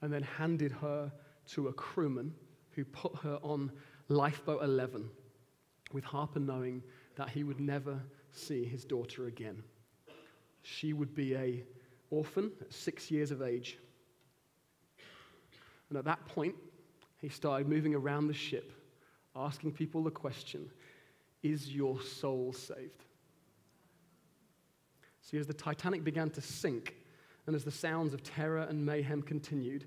and 0.05 0.12
then 0.12 0.23
handed 0.23 0.71
her 0.71 1.11
to 1.47 1.69
a 1.69 1.73
crewman 1.73 2.35
who 2.73 2.85
put 2.85 3.17
her 3.21 3.38
on 3.43 3.73
Lifeboat 4.11 4.62
11, 4.62 5.09
with 5.95 6.05
Harper 6.05 6.40
knowing 6.40 6.83
that 7.17 7.31
he 7.31 7.43
would 7.43 7.59
never 7.59 7.99
see 8.31 8.67
his 8.67 8.85
daughter 8.85 9.29
again. 9.29 9.62
She 10.61 10.93
would 10.93 11.14
be 11.14 11.35
a 11.35 11.64
orphan 12.11 12.53
at 12.61 12.71
six 12.71 13.11
years 13.11 13.31
of 13.31 13.40
age. 13.40 13.79
And 15.88 15.97
at 15.97 16.05
that 16.05 16.23
point, 16.29 16.55
he 17.23 17.31
started 17.31 17.67
moving 17.67 17.95
around 17.95 18.27
the 18.27 18.35
ship, 18.35 18.73
asking 19.35 19.73
people 19.73 20.03
the 20.03 20.11
question 20.11 20.71
Is 21.43 21.75
your 21.75 21.99
soul 21.99 22.53
saved? 22.53 23.05
See, 25.23 25.38
as 25.38 25.47
the 25.47 25.55
Titanic 25.55 26.05
began 26.05 26.29
to 26.29 26.43
sink, 26.43 26.95
and 27.46 27.54
as 27.54 27.64
the 27.64 27.70
sounds 27.70 28.14
of 28.14 28.22
terror 28.22 28.62
and 28.62 28.85
mayhem 28.85 29.22
continued, 29.22 29.87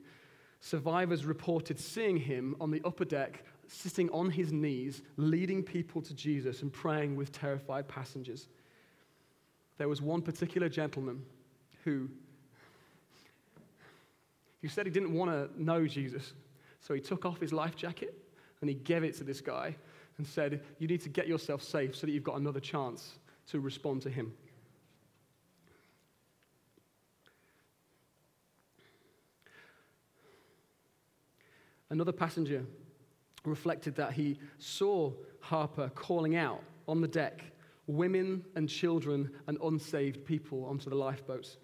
survivors 0.60 1.26
reported 1.26 1.80
seeing 1.80 2.18
him 2.18 2.56
on 2.60 2.72
the 2.72 2.82
upper 2.86 3.06
deck, 3.06 3.44
sitting 3.68 4.10
on 4.12 4.30
his 4.30 4.52
knees, 4.52 5.02
leading 5.18 5.64
people 5.64 6.02
to 6.02 6.14
Jesus 6.14 6.62
and 6.62 6.72
praying 6.72 7.16
with 7.16 7.32
terrified 7.32 7.88
passengers. 7.88 8.48
There 9.78 9.90
was 9.90 10.02
one 10.02 10.22
particular 10.22 10.70
gentleman 10.70 11.24
who, 11.84 12.10
who 14.62 14.68
said 14.68 14.86
he 14.86 14.92
didn't 14.92 15.14
want 15.14 15.32
to 15.32 15.64
know 15.64 15.86
Jesus. 15.88 16.34
So 16.80 16.94
he 16.94 17.00
took 17.00 17.26
off 17.26 17.40
his 17.40 17.54
life 17.54 17.76
jacket 17.76 18.16
and 18.62 18.70
he 18.70 18.76
gave 18.76 19.04
it 19.04 19.16
to 19.18 19.24
this 19.24 19.42
guy 19.42 19.76
and 20.18 20.26
said, 20.26 20.62
You 20.80 20.88
need 20.88 21.02
to 21.02 21.10
get 21.10 21.28
yourself 21.28 21.62
safe 21.62 21.96
so 21.96 22.08
that 22.08 22.14
you've 22.14 22.24
got 22.24 22.38
another 22.38 22.60
chance 22.60 23.18
to 23.52 23.60
respond 23.60 24.02
to 24.04 24.10
him. 24.10 24.34
Another 31.90 32.12
passenger 32.12 32.66
reflected 33.46 33.96
that 33.96 34.14
he 34.14 34.40
saw 34.58 35.12
Harper 35.40 35.90
calling 35.96 36.36
out 36.36 36.62
on 36.88 37.02
the 37.02 37.08
deck 37.08 37.44
women 37.88 38.44
and 38.56 38.68
children 38.68 39.32
and 39.48 39.58
unsaved 39.64 40.26
people 40.26 40.66
onto 40.66 40.90
the 40.90 40.96
lifeboats. 40.96 41.58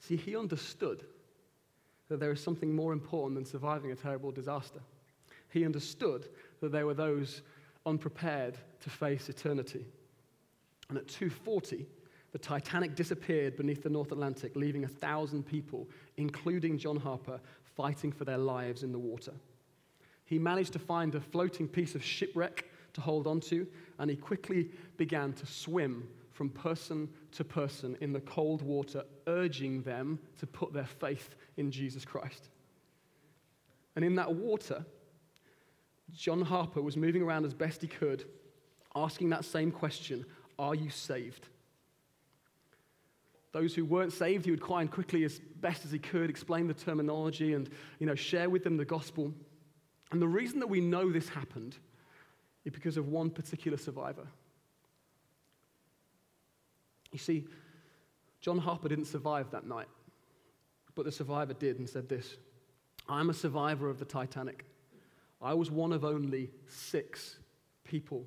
See, 0.00 0.16
he 0.16 0.36
understood 0.36 1.04
that 2.08 2.18
there 2.18 2.32
is 2.32 2.42
something 2.42 2.74
more 2.74 2.92
important 2.92 3.36
than 3.36 3.44
surviving 3.44 3.92
a 3.92 3.94
terrible 3.94 4.32
disaster. 4.32 4.80
He 5.50 5.64
understood 5.64 6.28
that 6.60 6.72
there 6.72 6.86
were 6.86 6.94
those 6.94 7.42
unprepared 7.86 8.58
to 8.80 8.90
face 8.90 9.28
eternity. 9.28 9.86
And 10.88 10.98
at 10.98 11.06
2:40, 11.06 11.86
the 12.32 12.38
Titanic 12.38 12.96
disappeared 12.96 13.56
beneath 13.56 13.82
the 13.82 13.90
North 13.90 14.10
Atlantic, 14.10 14.56
leaving 14.56 14.84
a 14.84 14.88
thousand 14.88 15.44
people, 15.44 15.88
including 16.16 16.78
John 16.78 16.96
Harper, 16.96 17.40
fighting 17.74 18.12
for 18.12 18.24
their 18.24 18.38
lives 18.38 18.82
in 18.82 18.92
the 18.92 18.98
water. 18.98 19.32
He 20.24 20.38
managed 20.38 20.72
to 20.74 20.78
find 20.78 21.14
a 21.14 21.20
floating 21.20 21.68
piece 21.68 21.94
of 21.94 22.04
shipwreck 22.04 22.64
to 22.94 23.00
hold 23.00 23.26
onto, 23.26 23.66
and 23.98 24.10
he 24.10 24.16
quickly 24.16 24.70
began 24.96 25.32
to 25.34 25.46
swim 25.46 26.08
from 26.32 26.48
person 26.48 27.08
to 27.32 27.44
person 27.44 27.96
in 28.00 28.12
the 28.12 28.20
cold 28.20 28.62
water, 28.62 29.04
urging 29.26 29.82
them 29.82 30.18
to 30.38 30.46
put 30.46 30.72
their 30.72 30.86
faith 30.86 31.34
in 31.56 31.70
Jesus 31.70 32.04
Christ. 32.04 32.48
And 33.94 34.04
in 34.04 34.14
that 34.16 34.34
water, 34.34 34.84
John 36.14 36.42
Harper 36.42 36.82
was 36.82 36.96
moving 36.96 37.22
around 37.22 37.44
as 37.44 37.54
best 37.54 37.82
he 37.82 37.88
could, 37.88 38.24
asking 38.94 39.30
that 39.30 39.44
same 39.44 39.70
question 39.70 40.24
Are 40.58 40.74
you 40.74 40.90
saved? 40.90 41.48
Those 43.52 43.74
who 43.74 43.84
weren't 43.84 44.12
saved, 44.12 44.46
he 44.46 44.50
would 44.50 44.62
quite 44.62 44.90
quickly, 44.90 45.24
as 45.24 45.40
best 45.60 45.84
as 45.84 45.92
he 45.92 45.98
could, 45.98 46.30
explain 46.30 46.66
the 46.66 46.74
terminology 46.74 47.52
and 47.52 47.68
you 47.98 48.06
know, 48.06 48.14
share 48.14 48.48
with 48.48 48.64
them 48.64 48.76
the 48.76 48.84
gospel. 48.84 49.32
And 50.10 50.20
the 50.20 50.28
reason 50.28 50.58
that 50.60 50.68
we 50.68 50.80
know 50.80 51.10
this 51.10 51.28
happened 51.28 51.76
is 52.64 52.72
because 52.72 52.96
of 52.96 53.08
one 53.08 53.30
particular 53.30 53.76
survivor. 53.76 54.26
You 57.12 57.18
see, 57.18 57.44
John 58.40 58.58
Harper 58.58 58.88
didn't 58.88 59.04
survive 59.04 59.50
that 59.50 59.66
night, 59.66 59.88
but 60.94 61.04
the 61.04 61.12
survivor 61.12 61.52
did 61.52 61.78
and 61.78 61.88
said 61.88 62.08
this 62.08 62.36
I'm 63.08 63.30
a 63.30 63.34
survivor 63.34 63.90
of 63.90 63.98
the 63.98 64.04
Titanic. 64.04 64.64
I 65.40 65.54
was 65.54 65.70
one 65.70 65.92
of 65.92 66.04
only 66.04 66.50
six 66.66 67.38
people 67.84 68.24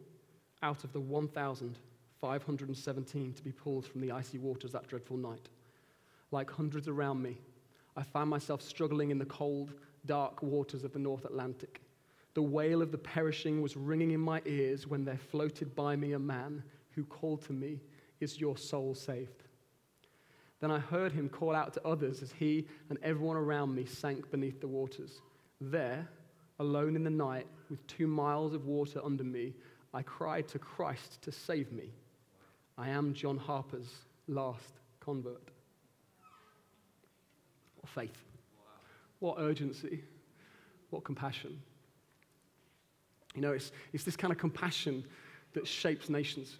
out 0.62 0.84
of 0.84 0.92
the 0.92 1.00
1,000 1.00 1.80
517 2.22 3.34
to 3.34 3.44
be 3.44 3.52
pulled 3.52 3.86
from 3.86 4.02
the 4.02 4.12
icy 4.12 4.38
waters 4.38 4.72
that 4.72 4.88
dreadful 4.88 5.18
night. 5.18 5.50
Like 6.32 6.50
hundreds 6.50 6.88
around 6.88 7.22
me, 7.22 7.38
I 7.96 8.04
found 8.04 8.30
myself 8.30 8.62
struggling 8.62 9.12
in 9.12 9.18
the 9.18 9.26
cold, 9.26 9.74
dark 10.06 10.42
waters 10.42 10.84
of 10.84 10.94
the 10.94 11.00
North 11.00 11.26
Atlantic. 11.26 11.82
The 12.34 12.42
wail 12.42 12.82
of 12.82 12.92
the 12.92 12.98
perishing 12.98 13.62
was 13.62 13.78
ringing 13.78 14.12
in 14.12 14.20
my 14.20 14.42
ears 14.46 14.88
when 14.88 15.06
there 15.06 15.18
floated 15.18 15.76
by 15.76 15.96
me 15.96 16.14
a 16.14 16.20
man 16.20 16.64
who 16.92 17.06
called 17.06 17.44
to 17.46 17.54
me, 17.54 17.80
Is 18.20 18.40
your 18.40 18.58
soul 18.58 18.94
saved? 18.94 19.44
Then 20.60 20.72
I 20.72 20.80
heard 20.80 21.12
him 21.12 21.30
call 21.30 21.56
out 21.56 21.74
to 21.74 21.88
others 21.88 22.22
as 22.22 22.32
he 22.32 22.66
and 22.90 22.98
everyone 23.04 23.38
around 23.38 23.76
me 23.76 23.86
sank 23.86 24.30
beneath 24.32 24.60
the 24.60 24.68
waters. 24.68 25.22
There, 25.62 26.08
alone 26.60 26.96
in 26.96 27.04
the 27.04 27.10
night, 27.10 27.48
with 27.70 27.86
two 27.88 28.08
miles 28.08 28.54
of 28.54 28.66
water 28.66 29.00
under 29.04 29.24
me, 29.24 29.54
I 29.94 30.02
cried 30.02 30.48
to 30.50 30.60
Christ 30.60 31.22
to 31.22 31.32
save 31.32 31.72
me. 31.72 31.92
I 32.78 32.90
am 32.90 33.14
John 33.14 33.38
Harper's 33.38 33.90
last 34.28 34.80
convert. 35.00 35.50
What 37.80 37.90
faith. 37.90 38.18
What 39.20 39.38
urgency. 39.40 40.04
What 40.90 41.04
compassion. 41.04 41.62
You 43.34 43.42
know, 43.42 43.52
it's, 43.52 43.72
it's 43.94 44.04
this 44.04 44.16
kind 44.16 44.32
of 44.32 44.38
compassion 44.38 45.04
that 45.54 45.68
shapes 45.68 46.10
nations. 46.10 46.58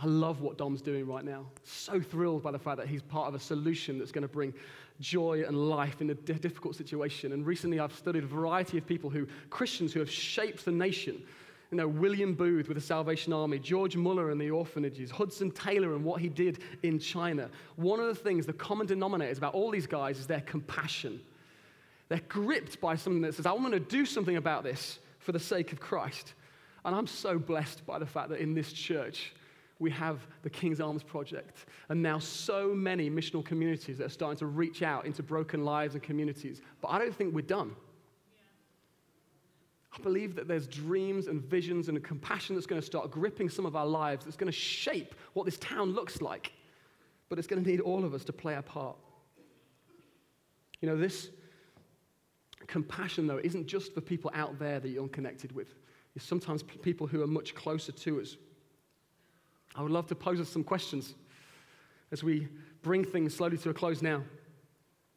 I 0.00 0.06
love 0.06 0.40
what 0.40 0.56
Dom's 0.56 0.80
doing 0.80 1.06
right 1.06 1.24
now. 1.24 1.46
So 1.64 2.00
thrilled 2.00 2.42
by 2.42 2.50
the 2.50 2.58
fact 2.58 2.78
that 2.78 2.88
he's 2.88 3.02
part 3.02 3.28
of 3.28 3.34
a 3.34 3.38
solution 3.38 3.98
that's 3.98 4.12
going 4.12 4.22
to 4.22 4.28
bring 4.28 4.54
joy 5.00 5.44
and 5.46 5.68
life 5.68 6.00
in 6.00 6.10
a 6.10 6.14
difficult 6.14 6.76
situation. 6.76 7.32
And 7.32 7.44
recently 7.46 7.78
I've 7.78 7.94
studied 7.94 8.24
a 8.24 8.26
variety 8.26 8.78
of 8.78 8.86
people 8.86 9.10
who, 9.10 9.26
Christians 9.50 9.92
who 9.92 10.00
have 10.00 10.10
shaped 10.10 10.64
the 10.64 10.72
nation. 10.72 11.22
You 11.72 11.78
know, 11.78 11.88
William 11.88 12.34
Booth 12.34 12.68
with 12.68 12.76
the 12.76 12.82
Salvation 12.82 13.32
Army, 13.32 13.58
George 13.58 13.96
Muller 13.96 14.30
and 14.30 14.38
the 14.38 14.50
orphanages, 14.50 15.10
Hudson 15.10 15.50
Taylor 15.50 15.94
and 15.94 16.04
what 16.04 16.20
he 16.20 16.28
did 16.28 16.58
in 16.82 16.98
China. 16.98 17.48
One 17.76 17.98
of 17.98 18.08
the 18.08 18.14
things, 18.14 18.44
the 18.44 18.52
common 18.52 18.86
denominators 18.86 19.38
about 19.38 19.54
all 19.54 19.70
these 19.70 19.86
guys 19.86 20.18
is 20.18 20.26
their 20.26 20.42
compassion. 20.42 21.18
They're 22.10 22.20
gripped 22.28 22.78
by 22.78 22.96
something 22.96 23.22
that 23.22 23.34
says, 23.34 23.46
I 23.46 23.52
want 23.52 23.72
to 23.72 23.80
do 23.80 24.04
something 24.04 24.36
about 24.36 24.64
this 24.64 24.98
for 25.18 25.32
the 25.32 25.40
sake 25.40 25.72
of 25.72 25.80
Christ. 25.80 26.34
And 26.84 26.94
I'm 26.94 27.06
so 27.06 27.38
blessed 27.38 27.86
by 27.86 27.98
the 27.98 28.04
fact 28.04 28.28
that 28.28 28.40
in 28.40 28.52
this 28.52 28.70
church, 28.70 29.32
we 29.78 29.90
have 29.92 30.26
the 30.42 30.50
King's 30.50 30.78
Arms 30.78 31.02
Project, 31.02 31.64
and 31.88 32.02
now 32.02 32.18
so 32.18 32.74
many 32.74 33.08
missional 33.08 33.42
communities 33.42 33.96
that 33.96 34.04
are 34.04 34.10
starting 34.10 34.36
to 34.40 34.46
reach 34.46 34.82
out 34.82 35.06
into 35.06 35.22
broken 35.22 35.64
lives 35.64 35.94
and 35.94 36.02
communities. 36.02 36.60
But 36.82 36.88
I 36.88 36.98
don't 36.98 37.16
think 37.16 37.34
we're 37.34 37.40
done. 37.40 37.74
I 39.94 40.02
believe 40.02 40.34
that 40.36 40.48
there's 40.48 40.66
dreams 40.66 41.26
and 41.26 41.42
visions 41.42 41.88
and 41.88 41.98
a 41.98 42.00
compassion 42.00 42.54
that's 42.54 42.66
going 42.66 42.80
to 42.80 42.86
start 42.86 43.10
gripping 43.10 43.50
some 43.50 43.66
of 43.66 43.76
our 43.76 43.86
lives 43.86 44.24
that's 44.24 44.36
going 44.36 44.50
to 44.50 44.58
shape 44.58 45.14
what 45.34 45.44
this 45.44 45.58
town 45.58 45.92
looks 45.92 46.22
like. 46.22 46.52
But 47.28 47.38
it's 47.38 47.46
going 47.46 47.62
to 47.62 47.68
need 47.68 47.80
all 47.80 48.04
of 48.04 48.14
us 48.14 48.24
to 48.24 48.32
play 48.32 48.54
our 48.54 48.62
part. 48.62 48.96
You 50.80 50.88
know, 50.88 50.96
this 50.96 51.28
compassion, 52.66 53.26
though, 53.26 53.40
isn't 53.42 53.66
just 53.66 53.94
for 53.94 54.00
people 54.00 54.30
out 54.34 54.58
there 54.58 54.80
that 54.80 54.88
you're 54.88 55.02
unconnected 55.02 55.52
with. 55.52 55.74
It's 56.16 56.24
sometimes 56.24 56.62
people 56.62 57.06
who 57.06 57.22
are 57.22 57.26
much 57.26 57.54
closer 57.54 57.92
to 57.92 58.20
us. 58.20 58.36
I 59.74 59.82
would 59.82 59.92
love 59.92 60.06
to 60.08 60.14
pose 60.14 60.40
us 60.40 60.48
some 60.48 60.64
questions 60.64 61.14
as 62.10 62.22
we 62.22 62.48
bring 62.82 63.04
things 63.04 63.34
slowly 63.34 63.56
to 63.58 63.70
a 63.70 63.74
close 63.74 64.02
now. 64.02 64.22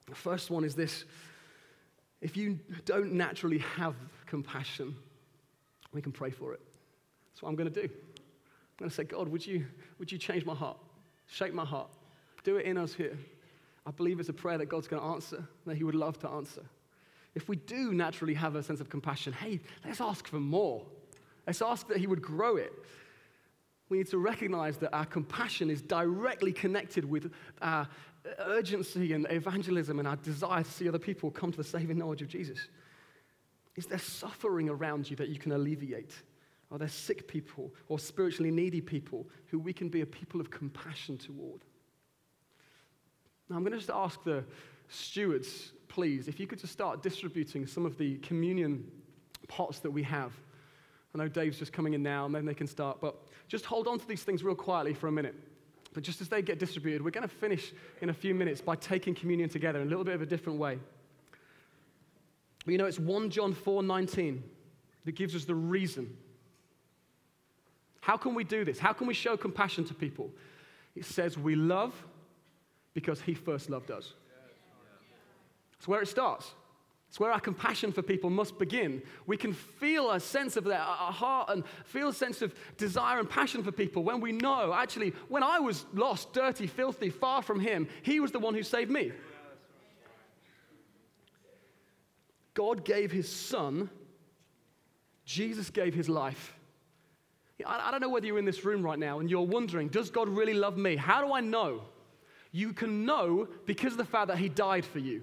The 0.07 0.15
first 0.15 0.51
one 0.51 0.63
is 0.63 0.75
this 0.75 1.05
if 2.21 2.37
you 2.37 2.59
don't 2.85 3.13
naturally 3.13 3.59
have 3.59 3.95
compassion, 4.25 4.95
we 5.93 6.01
can 6.01 6.11
pray 6.11 6.29
for 6.29 6.53
it. 6.53 6.61
That's 7.29 7.41
what 7.41 7.49
I'm 7.49 7.55
going 7.55 7.71
to 7.71 7.81
do. 7.81 7.87
I'm 7.87 8.77
going 8.77 8.89
to 8.89 8.95
say, 8.95 9.03
God, 9.03 9.27
would 9.29 9.45
you, 9.45 9.65
would 9.99 10.11
you 10.11 10.17
change 10.17 10.45
my 10.45 10.55
heart? 10.55 10.77
Shape 11.27 11.53
my 11.53 11.65
heart. 11.65 11.89
Do 12.43 12.57
it 12.57 12.65
in 12.65 12.77
us 12.77 12.93
here. 12.93 13.17
I 13.85 13.91
believe 13.91 14.19
it's 14.19 14.29
a 14.29 14.33
prayer 14.33 14.57
that 14.57 14.67
God's 14.67 14.87
going 14.87 15.01
to 15.01 15.07
answer, 15.09 15.47
that 15.65 15.75
He 15.77 15.83
would 15.83 15.95
love 15.95 16.19
to 16.19 16.29
answer. 16.29 16.63
If 17.35 17.49
we 17.49 17.55
do 17.55 17.93
naturally 17.93 18.33
have 18.33 18.55
a 18.55 18.63
sense 18.63 18.79
of 18.79 18.89
compassion, 18.89 19.33
hey, 19.33 19.59
let's 19.83 20.01
ask 20.01 20.27
for 20.27 20.39
more. 20.39 20.83
Let's 21.45 21.61
ask 21.61 21.87
that 21.89 21.97
He 21.97 22.07
would 22.07 22.21
grow 22.21 22.57
it 22.57 22.73
we 23.89 23.97
need 23.97 24.07
to 24.07 24.17
recognize 24.17 24.77
that 24.77 24.93
our 24.93 25.05
compassion 25.05 25.69
is 25.69 25.81
directly 25.81 26.51
connected 26.51 27.05
with 27.05 27.31
our 27.61 27.87
urgency 28.39 29.13
and 29.13 29.27
evangelism 29.29 29.99
and 29.99 30.07
our 30.07 30.15
desire 30.17 30.63
to 30.63 30.71
see 30.71 30.87
other 30.89 30.99
people 30.99 31.29
come 31.29 31.51
to 31.51 31.57
the 31.57 31.63
saving 31.63 31.97
knowledge 31.97 32.21
of 32.21 32.27
Jesus. 32.27 32.67
Is 33.75 33.85
there 33.85 33.99
suffering 33.99 34.69
around 34.69 35.09
you 35.09 35.15
that 35.17 35.29
you 35.29 35.37
can 35.37 35.51
alleviate? 35.51 36.13
Are 36.71 36.77
there 36.77 36.87
sick 36.87 37.27
people 37.27 37.73
or 37.89 37.99
spiritually 37.99 38.51
needy 38.51 38.81
people 38.81 39.27
who 39.47 39.59
we 39.59 39.73
can 39.73 39.89
be 39.89 40.01
a 40.01 40.05
people 40.05 40.39
of 40.39 40.49
compassion 40.49 41.17
toward? 41.17 41.61
Now, 43.49 43.57
I'm 43.57 43.61
going 43.61 43.73
to 43.73 43.77
just 43.77 43.91
ask 43.91 44.23
the 44.23 44.43
stewards, 44.87 45.73
please, 45.87 46.27
if 46.27 46.39
you 46.39 46.47
could 46.47 46.59
just 46.59 46.73
start 46.73 47.03
distributing 47.03 47.67
some 47.67 47.85
of 47.85 47.97
the 47.97 48.17
communion 48.17 48.89
pots 49.47 49.79
that 49.79 49.91
we 49.91 50.03
have. 50.03 50.31
I 51.13 51.17
know 51.17 51.27
Dave's 51.27 51.59
just 51.59 51.71
coming 51.71 51.93
in 51.93 52.03
now, 52.03 52.25
and 52.25 52.35
then 52.35 52.45
they 52.45 52.53
can 52.53 52.67
start. 52.67 52.99
But 52.99 53.15
just 53.47 53.65
hold 53.65 53.87
on 53.87 53.99
to 53.99 54.07
these 54.07 54.23
things 54.23 54.43
real 54.43 54.55
quietly 54.55 54.93
for 54.93 55.07
a 55.07 55.11
minute. 55.11 55.35
But 55.93 56.03
just 56.03 56.19
as 56.19 56.27
they 56.27 56.41
get 56.41 56.59
distributed, 56.59 57.03
we're 57.03 57.11
going 57.11 57.27
to 57.27 57.33
finish 57.33 57.71
in 58.01 58.09
a 58.09 58.13
few 58.13 58.35
minutes 58.35 58.59
by 58.59 58.75
taking 58.75 59.15
communion 59.15 59.47
together 59.47 59.79
in 59.79 59.87
a 59.87 59.89
little 59.89 60.03
bit 60.03 60.15
of 60.15 60.21
a 60.21 60.25
different 60.25 60.59
way. 60.59 60.79
But 62.65 62.71
you 62.71 62.77
know, 62.77 62.85
it's 62.85 62.99
1 62.99 63.29
John 63.29 63.53
4 63.53 63.83
19 63.83 64.43
that 65.05 65.11
gives 65.13 65.35
us 65.35 65.45
the 65.45 65.55
reason. 65.55 66.17
How 68.01 68.17
can 68.17 68.35
we 68.35 68.43
do 68.43 68.65
this? 68.65 68.79
How 68.79 68.93
can 68.93 69.07
we 69.07 69.13
show 69.13 69.37
compassion 69.37 69.85
to 69.85 69.93
people? 69.93 70.31
It 70.95 71.05
says 71.05 71.37
we 71.37 71.55
love 71.55 71.93
because 72.93 73.21
he 73.21 73.33
first 73.33 73.69
loved 73.69 73.91
us. 73.91 74.13
That's 75.73 75.87
where 75.87 76.01
it 76.01 76.07
starts. 76.07 76.51
It's 77.09 77.19
where 77.19 77.31
our 77.31 77.39
compassion 77.39 77.91
for 77.91 78.01
people 78.01 78.29
must 78.29 78.57
begin. 78.59 79.01
We 79.25 79.37
can 79.37 79.53
feel 79.53 80.11
a 80.11 80.19
sense 80.19 80.57
of 80.57 80.65
that, 80.65 80.81
our 80.81 81.11
heart, 81.11 81.49
and 81.49 81.63
feel 81.85 82.09
a 82.09 82.13
sense 82.13 82.41
of 82.41 82.53
desire 82.77 83.19
and 83.19 83.29
passion 83.29 83.63
for 83.63 83.71
people 83.71 84.03
when 84.03 84.19
we 84.19 84.31
know, 84.31 84.73
actually, 84.73 85.13
when 85.29 85.43
I 85.43 85.59
was 85.59 85.85
lost, 85.93 86.33
dirty, 86.33 86.67
filthy, 86.67 87.09
far 87.09 87.41
from 87.41 87.59
Him, 87.59 87.87
He 88.01 88.19
was 88.19 88.31
the 88.31 88.39
one 88.39 88.53
who 88.53 88.63
saved 88.63 88.91
me. 88.91 89.13
God 92.55 92.83
gave 92.83 93.11
His 93.11 93.29
Son, 93.29 93.89
Jesus 95.25 95.69
gave 95.69 95.93
His 95.93 96.09
life. 96.09 96.55
I 97.65 97.91
don't 97.91 98.01
know 98.01 98.09
whether 98.09 98.25
you're 98.25 98.39
in 98.39 98.45
this 98.45 98.65
room 98.65 98.83
right 98.83 98.99
now 98.99 99.19
and 99.19 99.29
you're 99.29 99.41
wondering, 99.41 99.87
does 99.87 100.09
God 100.09 100.27
really 100.27 100.53
love 100.53 100.77
me? 100.77 100.97
How 100.97 101.25
do 101.25 101.33
I 101.33 101.39
know? 101.39 101.83
You 102.51 102.73
can 102.73 103.05
know 103.05 103.47
because 103.65 103.93
of 103.93 103.97
the 103.97 104.05
fact 104.05 104.27
that 104.27 104.37
He 104.37 104.49
died 104.49 104.85
for 104.85 104.99
you. 104.99 105.21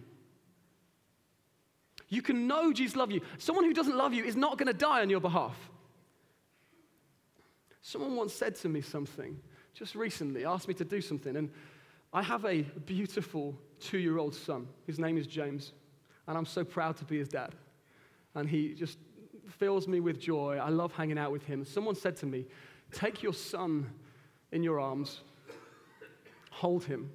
You 2.08 2.22
can 2.22 2.46
know 2.46 2.72
Jesus 2.72 2.96
loves 2.96 3.12
you. 3.12 3.22
Someone 3.38 3.64
who 3.64 3.72
doesn't 3.72 3.96
love 3.96 4.14
you 4.14 4.24
is 4.24 4.36
not 4.36 4.58
going 4.58 4.66
to 4.66 4.74
die 4.74 5.00
on 5.00 5.10
your 5.10 5.20
behalf. 5.20 5.56
Someone 7.80 8.16
once 8.16 8.32
said 8.32 8.54
to 8.56 8.68
me 8.68 8.80
something 8.80 9.38
just 9.74 9.94
recently, 9.94 10.44
asked 10.44 10.68
me 10.68 10.74
to 10.74 10.84
do 10.84 11.00
something, 11.00 11.36
and 11.36 11.50
I 12.12 12.22
have 12.22 12.44
a 12.44 12.62
beautiful 12.62 13.54
two 13.80 13.98
year 13.98 14.18
old 14.18 14.34
son. 14.34 14.68
His 14.86 14.98
name 14.98 15.16
is 15.16 15.26
James, 15.26 15.72
and 16.26 16.38
I'm 16.38 16.46
so 16.46 16.64
proud 16.64 16.96
to 16.98 17.04
be 17.04 17.18
his 17.18 17.28
dad. 17.28 17.54
And 18.34 18.48
he 18.48 18.74
just 18.74 18.98
fills 19.48 19.86
me 19.88 20.00
with 20.00 20.20
joy. 20.20 20.58
I 20.62 20.68
love 20.68 20.92
hanging 20.92 21.18
out 21.18 21.32
with 21.32 21.44
him. 21.44 21.64
Someone 21.64 21.94
said 21.94 22.16
to 22.18 22.26
me, 22.26 22.46
Take 22.92 23.22
your 23.22 23.34
son 23.34 23.90
in 24.52 24.62
your 24.62 24.78
arms, 24.78 25.22
hold 26.50 26.84
him, 26.84 27.10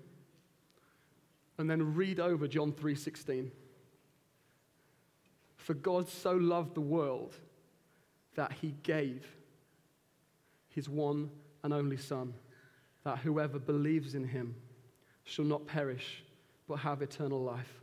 and 1.58 1.70
then 1.70 1.96
read 1.96 2.20
over 2.20 2.48
John 2.48 2.72
3:16. 2.72 3.52
For 5.56 5.74
God 5.74 6.08
so 6.08 6.32
loved 6.32 6.76
the 6.76 6.82
world 6.82 7.36
that 8.36 8.54
he 8.54 8.76
gave 8.84 9.26
his 10.70 10.88
one 10.88 11.30
and 11.64 11.74
only 11.74 11.98
Son, 11.98 12.34
that 13.04 13.18
whoever 13.18 13.60
believes 13.60 14.16
in 14.16 14.24
him 14.24 14.56
shall 15.24 15.44
not 15.44 15.66
perish, 15.66 16.24
but 16.68 16.76
have 16.76 17.02
eternal 17.02 17.42
life. 17.42 17.82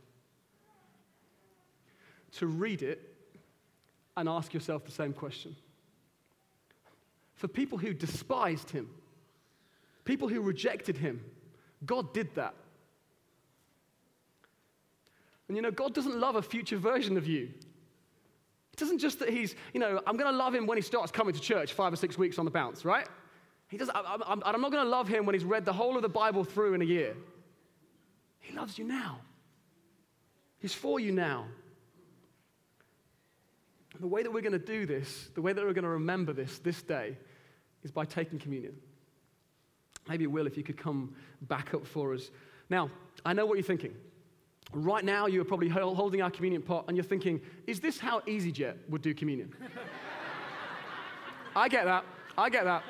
To 2.35 2.47
read 2.47 2.81
it 2.81 3.01
and 4.17 4.27
ask 4.27 4.53
yourself 4.53 4.85
the 4.85 4.91
same 4.91 5.13
question. 5.13 5.55
For 7.35 7.47
people 7.47 7.77
who 7.77 7.93
despised 7.93 8.69
him, 8.69 8.89
people 10.05 10.27
who 10.27 10.41
rejected 10.41 10.97
him, 10.97 11.21
God 11.85 12.13
did 12.13 12.33
that. 12.35 12.53
And 15.47 15.55
you 15.55 15.61
know, 15.61 15.71
God 15.71 15.93
doesn't 15.93 16.17
love 16.19 16.35
a 16.35 16.41
future 16.41 16.77
version 16.77 17.17
of 17.17 17.27
you. 17.27 17.49
It 18.73 18.79
doesn't 18.79 18.99
just 18.99 19.19
that 19.19 19.29
he's, 19.29 19.55
you 19.73 19.79
know, 19.79 20.01
I'm 20.05 20.17
going 20.17 20.31
to 20.31 20.37
love 20.37 20.53
him 20.53 20.65
when 20.65 20.77
he 20.77 20.81
starts 20.81 21.11
coming 21.11 21.33
to 21.33 21.39
church 21.39 21.73
five 21.73 21.93
or 21.93 21.95
six 21.95 22.17
weeks 22.17 22.39
on 22.39 22.45
the 22.45 22.51
bounce, 22.51 22.83
right? 22.83 23.07
He 23.67 23.77
does, 23.77 23.89
I, 23.89 24.17
I'm, 24.25 24.41
I'm 24.45 24.61
not 24.61 24.71
going 24.71 24.83
to 24.83 24.89
love 24.89 25.07
him 25.07 25.25
when 25.25 25.33
he's 25.33 25.45
read 25.45 25.65
the 25.65 25.73
whole 25.73 25.95
of 25.95 26.01
the 26.01 26.09
Bible 26.09 26.43
through 26.43 26.73
in 26.73 26.81
a 26.81 26.85
year. 26.85 27.15
He 28.39 28.53
loves 28.53 28.77
you 28.77 28.85
now. 28.85 29.19
He's 30.59 30.73
for 30.73 30.99
you 30.99 31.11
now. 31.11 31.45
The 33.99 34.07
way 34.07 34.23
that 34.23 34.31
we're 34.31 34.41
going 34.41 34.53
to 34.53 34.59
do 34.59 34.85
this, 34.85 35.29
the 35.35 35.41
way 35.41 35.53
that 35.53 35.63
we're 35.63 35.73
going 35.73 35.83
to 35.83 35.89
remember 35.89 36.33
this 36.33 36.59
this 36.59 36.81
day, 36.81 37.17
is 37.83 37.91
by 37.91 38.05
taking 38.05 38.39
communion. 38.39 38.75
Maybe 40.07 40.27
Will, 40.27 40.47
if 40.47 40.57
you 40.57 40.63
could 40.63 40.77
come 40.77 41.15
back 41.41 41.73
up 41.73 41.85
for 41.85 42.13
us. 42.13 42.29
Now, 42.69 42.89
I 43.25 43.33
know 43.33 43.45
what 43.45 43.55
you're 43.55 43.63
thinking. 43.63 43.95
Right 44.73 45.05
now, 45.05 45.27
you're 45.27 45.45
probably 45.45 45.69
holding 45.69 46.21
our 46.21 46.31
communion 46.31 46.61
pot 46.61 46.85
and 46.87 46.97
you're 46.97 47.03
thinking, 47.03 47.41
is 47.67 47.79
this 47.79 47.99
how 47.99 48.21
EasyJet 48.21 48.75
would 48.89 49.01
do 49.01 49.13
communion? 49.13 49.53
I 51.55 51.69
get 51.69 51.85
that. 51.85 52.03
I 52.37 52.49
get 52.49 52.65
that. 52.65 52.83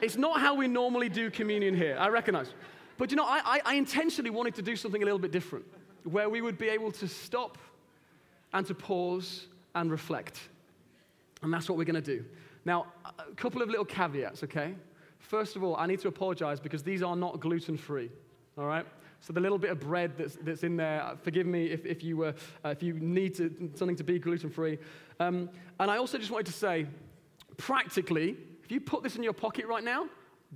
It's 0.00 0.16
not 0.16 0.40
how 0.40 0.54
we 0.54 0.68
normally 0.68 1.08
do 1.08 1.30
communion 1.30 1.74
here. 1.74 1.96
I 1.98 2.08
recognize. 2.08 2.52
But 2.96 3.10
you 3.10 3.16
know, 3.16 3.24
I, 3.26 3.60
I 3.64 3.74
intentionally 3.74 4.30
wanted 4.30 4.54
to 4.56 4.62
do 4.62 4.74
something 4.74 5.02
a 5.02 5.04
little 5.04 5.18
bit 5.18 5.30
different, 5.30 5.64
where 6.04 6.28
we 6.28 6.40
would 6.40 6.58
be 6.58 6.68
able 6.68 6.92
to 6.92 7.06
stop 7.06 7.58
and 8.52 8.66
to 8.66 8.74
pause 8.74 9.46
and 9.74 9.90
reflect. 9.90 10.40
And 11.42 11.52
that's 11.52 11.68
what 11.68 11.78
we're 11.78 11.84
going 11.84 12.02
to 12.02 12.16
do. 12.16 12.24
Now, 12.64 12.86
a 13.04 13.34
couple 13.34 13.62
of 13.62 13.68
little 13.68 13.84
caveats, 13.84 14.42
okay? 14.44 14.74
First 15.18 15.56
of 15.56 15.62
all, 15.62 15.76
I 15.76 15.86
need 15.86 16.00
to 16.00 16.08
apologize 16.08 16.60
because 16.60 16.82
these 16.82 17.02
are 17.02 17.16
not 17.16 17.40
gluten 17.40 17.76
free, 17.76 18.10
all 18.56 18.66
right? 18.66 18.86
So 19.20 19.32
the 19.32 19.40
little 19.40 19.58
bit 19.58 19.70
of 19.70 19.80
bread 19.80 20.12
that's, 20.16 20.36
that's 20.42 20.62
in 20.62 20.76
there, 20.76 21.02
uh, 21.02 21.16
forgive 21.16 21.46
me 21.46 21.66
if, 21.66 21.84
if, 21.84 22.04
you, 22.04 22.24
uh, 22.24 22.32
if 22.64 22.82
you 22.82 22.94
need 22.94 23.34
to, 23.36 23.72
something 23.74 23.96
to 23.96 24.04
be 24.04 24.18
gluten 24.18 24.50
free. 24.50 24.78
Um, 25.18 25.50
and 25.80 25.90
I 25.90 25.96
also 25.96 26.18
just 26.18 26.30
wanted 26.30 26.46
to 26.46 26.52
say, 26.52 26.86
practically, 27.56 28.36
if 28.62 28.70
you 28.70 28.80
put 28.80 29.02
this 29.02 29.16
in 29.16 29.22
your 29.22 29.32
pocket 29.32 29.66
right 29.66 29.82
now, 29.82 30.08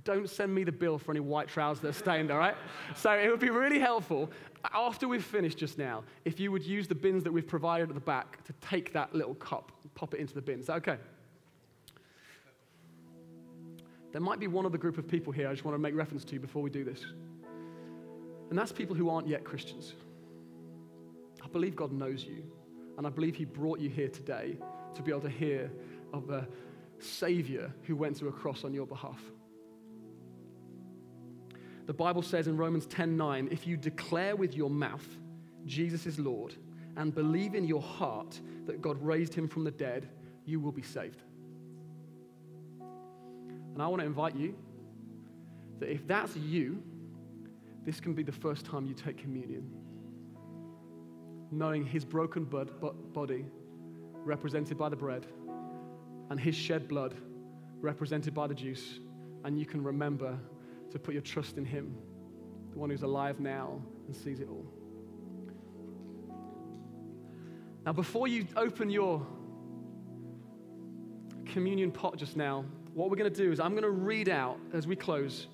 don't 0.03 0.29
send 0.29 0.53
me 0.53 0.63
the 0.63 0.71
bill 0.71 0.97
for 0.97 1.11
any 1.11 1.19
white 1.19 1.47
trousers 1.47 1.81
that 1.81 1.89
are 1.89 1.93
stained, 1.93 2.31
all 2.31 2.39
right? 2.39 2.55
so 2.95 3.11
it 3.11 3.29
would 3.29 3.39
be 3.39 3.49
really 3.49 3.79
helpful 3.79 4.29
after 4.73 5.07
we've 5.07 5.23
finished 5.23 5.57
just 5.57 5.77
now 5.77 6.03
if 6.25 6.39
you 6.39 6.51
would 6.51 6.65
use 6.65 6.87
the 6.87 6.95
bins 6.95 7.23
that 7.23 7.31
we've 7.31 7.47
provided 7.47 7.89
at 7.89 7.95
the 7.95 8.01
back 8.01 8.43
to 8.45 8.53
take 8.61 8.93
that 8.93 9.13
little 9.13 9.35
cup 9.35 9.71
and 9.81 9.93
pop 9.93 10.13
it 10.13 10.19
into 10.19 10.33
the 10.33 10.41
bin. 10.41 10.59
Is 10.59 10.67
that 10.67 10.77
okay? 10.77 10.97
There 14.13 14.21
might 14.21 14.39
be 14.39 14.47
one 14.47 14.65
other 14.65 14.77
group 14.77 14.97
of 14.97 15.07
people 15.07 15.33
here 15.33 15.49
I 15.49 15.51
just 15.51 15.65
want 15.65 15.75
to 15.75 15.79
make 15.79 15.95
reference 15.95 16.23
to 16.25 16.39
before 16.39 16.61
we 16.61 16.69
do 16.69 16.83
this. 16.83 17.03
And 18.49 18.57
that's 18.57 18.71
people 18.71 18.95
who 18.95 19.09
aren't 19.09 19.27
yet 19.27 19.43
Christians. 19.43 19.95
I 21.43 21.47
believe 21.47 21.75
God 21.75 21.91
knows 21.91 22.23
you, 22.23 22.43
and 22.97 23.07
I 23.07 23.09
believe 23.09 23.35
He 23.35 23.45
brought 23.45 23.79
you 23.79 23.89
here 23.89 24.09
today 24.09 24.55
to 24.93 25.01
be 25.01 25.11
able 25.11 25.21
to 25.21 25.29
hear 25.29 25.71
of 26.13 26.29
a 26.29 26.47
Savior 26.99 27.73
who 27.83 27.95
went 27.95 28.17
to 28.17 28.27
a 28.27 28.31
cross 28.31 28.63
on 28.63 28.71
your 28.71 28.85
behalf. 28.85 29.19
The 31.85 31.93
Bible 31.93 32.21
says 32.21 32.47
in 32.47 32.55
Romans 32.57 32.87
10:9, 32.87 33.51
if 33.51 33.67
you 33.67 33.75
declare 33.77 34.35
with 34.35 34.55
your 34.55 34.69
mouth 34.69 35.17
Jesus 35.65 36.05
is 36.05 36.19
Lord 36.19 36.55
and 36.95 37.13
believe 37.13 37.55
in 37.55 37.65
your 37.65 37.81
heart 37.81 38.39
that 38.65 38.81
God 38.81 39.01
raised 39.01 39.33
him 39.33 39.47
from 39.47 39.63
the 39.63 39.71
dead, 39.71 40.09
you 40.45 40.59
will 40.59 40.71
be 40.71 40.81
saved. 40.81 41.21
And 43.73 43.81
I 43.81 43.87
want 43.87 44.01
to 44.01 44.05
invite 44.05 44.35
you 44.35 44.55
that 45.79 45.89
if 45.89 46.05
that's 46.07 46.35
you, 46.35 46.81
this 47.85 47.99
can 47.99 48.13
be 48.13 48.23
the 48.23 48.31
first 48.31 48.65
time 48.65 48.85
you 48.85 48.93
take 48.93 49.17
communion. 49.17 49.69
Knowing 51.51 51.85
his 51.85 52.05
broken 52.05 52.45
body 52.45 53.45
represented 54.15 54.77
by 54.77 54.89
the 54.89 54.95
bread 54.95 55.25
and 56.29 56.39
his 56.39 56.55
shed 56.55 56.87
blood 56.87 57.15
represented 57.81 58.33
by 58.33 58.47
the 58.47 58.53
juice, 58.53 58.99
and 59.43 59.59
you 59.59 59.65
can 59.65 59.83
remember 59.83 60.39
to 60.93 60.99
put 60.99 61.13
your 61.13 61.23
trust 61.23 61.57
in 61.57 61.65
him, 61.65 61.95
the 62.71 62.77
one 62.77 62.89
who's 62.89 63.01
alive 63.01 63.39
now 63.39 63.81
and 64.05 64.15
sees 64.15 64.39
it 64.39 64.47
all. 64.47 64.65
Now, 67.83 67.93
before 67.93 68.27
you 68.27 68.47
open 68.55 68.89
your 68.89 69.25
communion 71.45 71.91
pot 71.91 72.17
just 72.17 72.37
now, 72.37 72.63
what 72.93 73.09
we're 73.09 73.17
going 73.17 73.31
to 73.31 73.43
do 73.43 73.51
is 73.51 73.59
I'm 73.59 73.71
going 73.71 73.83
to 73.83 73.89
read 73.89 74.29
out 74.29 74.59
as 74.71 74.85
we 74.85 74.95
close 74.95 75.47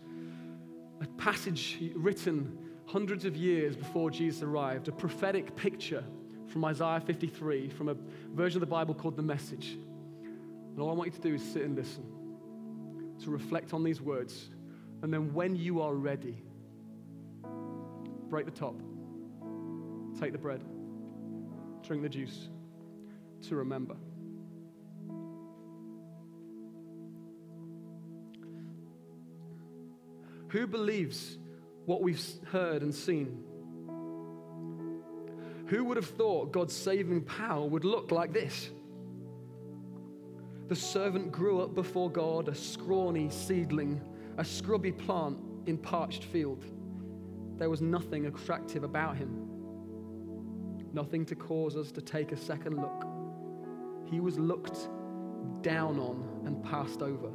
a 1.01 1.07
passage 1.17 1.79
written 1.95 2.57
hundreds 2.85 3.23
of 3.23 3.37
years 3.37 3.77
before 3.77 4.11
Jesus 4.11 4.43
arrived, 4.43 4.89
a 4.89 4.91
prophetic 4.91 5.55
picture 5.55 6.03
from 6.47 6.65
Isaiah 6.65 6.99
53, 6.99 7.69
from 7.69 7.87
a 7.87 7.95
version 8.33 8.57
of 8.57 8.67
the 8.67 8.71
Bible 8.71 8.93
called 8.93 9.15
The 9.15 9.23
Message. 9.23 9.77
And 10.21 10.79
all 10.79 10.89
I 10.89 10.93
want 10.93 11.13
you 11.13 11.21
to 11.21 11.29
do 11.29 11.35
is 11.35 11.43
sit 11.43 11.63
and 11.63 11.77
listen, 11.77 12.03
to 13.23 13.31
reflect 13.31 13.73
on 13.73 13.83
these 13.83 14.01
words. 14.01 14.49
And 15.01 15.13
then 15.13 15.33
when 15.33 15.55
you 15.55 15.81
are 15.81 15.93
ready, 15.93 16.43
break 18.29 18.45
the 18.45 18.51
top, 18.51 18.75
take 20.19 20.31
the 20.31 20.37
bread, 20.37 20.61
drink 21.83 22.03
the 22.03 22.09
juice 22.09 22.49
to 23.47 23.55
remember. 23.55 23.95
Who 30.49 30.65
believes 30.67 31.37
what 31.85 32.01
we've 32.01 32.21
heard 32.51 32.81
and 32.81 32.93
seen? 32.93 33.43
Who 35.67 35.83
would 35.85 35.97
have 35.97 36.07
thought 36.07 36.51
God's 36.51 36.75
saving 36.75 37.21
power 37.21 37.65
would 37.65 37.85
look 37.85 38.11
like 38.11 38.33
this? 38.33 38.71
The 40.67 40.75
servant 40.75 41.31
grew 41.31 41.61
up 41.61 41.75
before 41.75 42.11
God, 42.11 42.47
a 42.47 42.55
scrawny 42.55 43.29
seedling, 43.29 44.01
a 44.39 44.45
scrubby 44.45 44.91
plant 44.91 45.37
in 45.67 45.77
parched 45.77 46.23
field. 46.23 46.63
There 47.57 47.69
was 47.69 47.81
nothing 47.81 48.25
attractive 48.25 48.83
about 48.83 49.17
him, 49.17 49.45
nothing 50.93 51.25
to 51.25 51.35
cause 51.35 51.75
us 51.75 51.91
to 51.91 52.01
take 52.01 52.31
a 52.31 52.37
second 52.37 52.77
look. 52.77 53.05
He 54.09 54.21
was 54.21 54.39
looked 54.39 54.89
down 55.61 55.99
on 55.99 56.41
and 56.45 56.63
passed 56.63 57.01
over, 57.01 57.29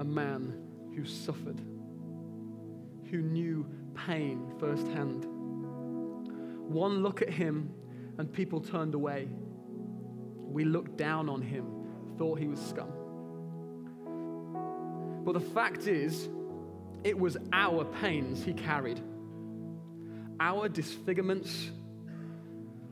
a 0.00 0.04
man 0.04 0.54
who 0.96 1.04
suffered 1.04 1.60
who 3.10 3.22
knew 3.22 3.66
pain 3.94 4.52
firsthand. 4.58 5.24
One 6.68 7.02
look 7.02 7.22
at 7.22 7.30
him 7.30 7.70
and 8.18 8.32
people 8.32 8.60
turned 8.60 8.94
away. 8.94 9.28
We 10.36 10.64
looked 10.64 10.96
down 10.96 11.28
on 11.28 11.40
him, 11.40 11.66
thought 12.18 12.38
he 12.38 12.48
was 12.48 12.60
scum. 12.60 12.97
But 15.28 15.34
the 15.34 15.50
fact 15.50 15.86
is, 15.86 16.26
it 17.04 17.18
was 17.18 17.36
our 17.52 17.84
pains 17.84 18.42
he 18.42 18.54
carried, 18.54 18.98
our 20.40 20.70
disfigurements, 20.70 21.70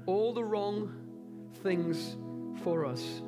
all 0.05 0.35
the 0.35 0.45
wrong 0.45 0.93
things 1.63 2.19
for 2.63 2.85
us. 2.85 3.23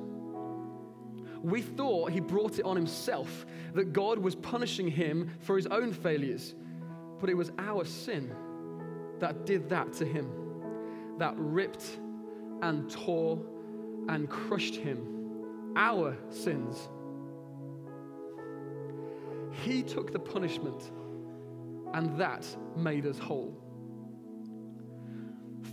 We 1.40 1.62
thought 1.62 2.12
he 2.12 2.20
brought 2.20 2.58
it 2.58 2.66
on 2.66 2.76
himself, 2.76 3.46
that 3.72 3.94
God 3.94 4.18
was 4.18 4.34
punishing 4.34 4.88
him 4.88 5.30
for 5.40 5.56
his 5.56 5.66
own 5.68 5.94
failures. 5.94 6.54
But 7.18 7.30
it 7.30 7.34
was 7.34 7.50
our 7.58 7.86
sin 7.86 8.30
that 9.20 9.46
did 9.46 9.70
that 9.70 9.90
to 9.94 10.04
him, 10.04 10.30
that 11.16 11.32
ripped 11.38 11.98
and 12.60 12.90
tore 12.90 13.42
and 14.10 14.28
crushed 14.28 14.76
him. 14.76 15.72
Our 15.76 16.14
sins. 16.28 16.90
He 19.68 19.82
took 19.82 20.12
the 20.12 20.18
punishment, 20.18 20.92
and 21.92 22.18
that 22.18 22.46
made 22.74 23.04
us 23.04 23.18
whole. 23.18 23.54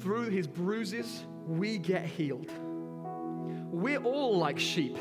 Through 0.02 0.32
his 0.32 0.48
bruises, 0.48 1.26
we 1.48 1.78
get 1.78 2.06
healed. 2.06 2.52
We're 3.72 4.04
all 4.04 4.38
like 4.38 4.60
sheep 4.60 4.98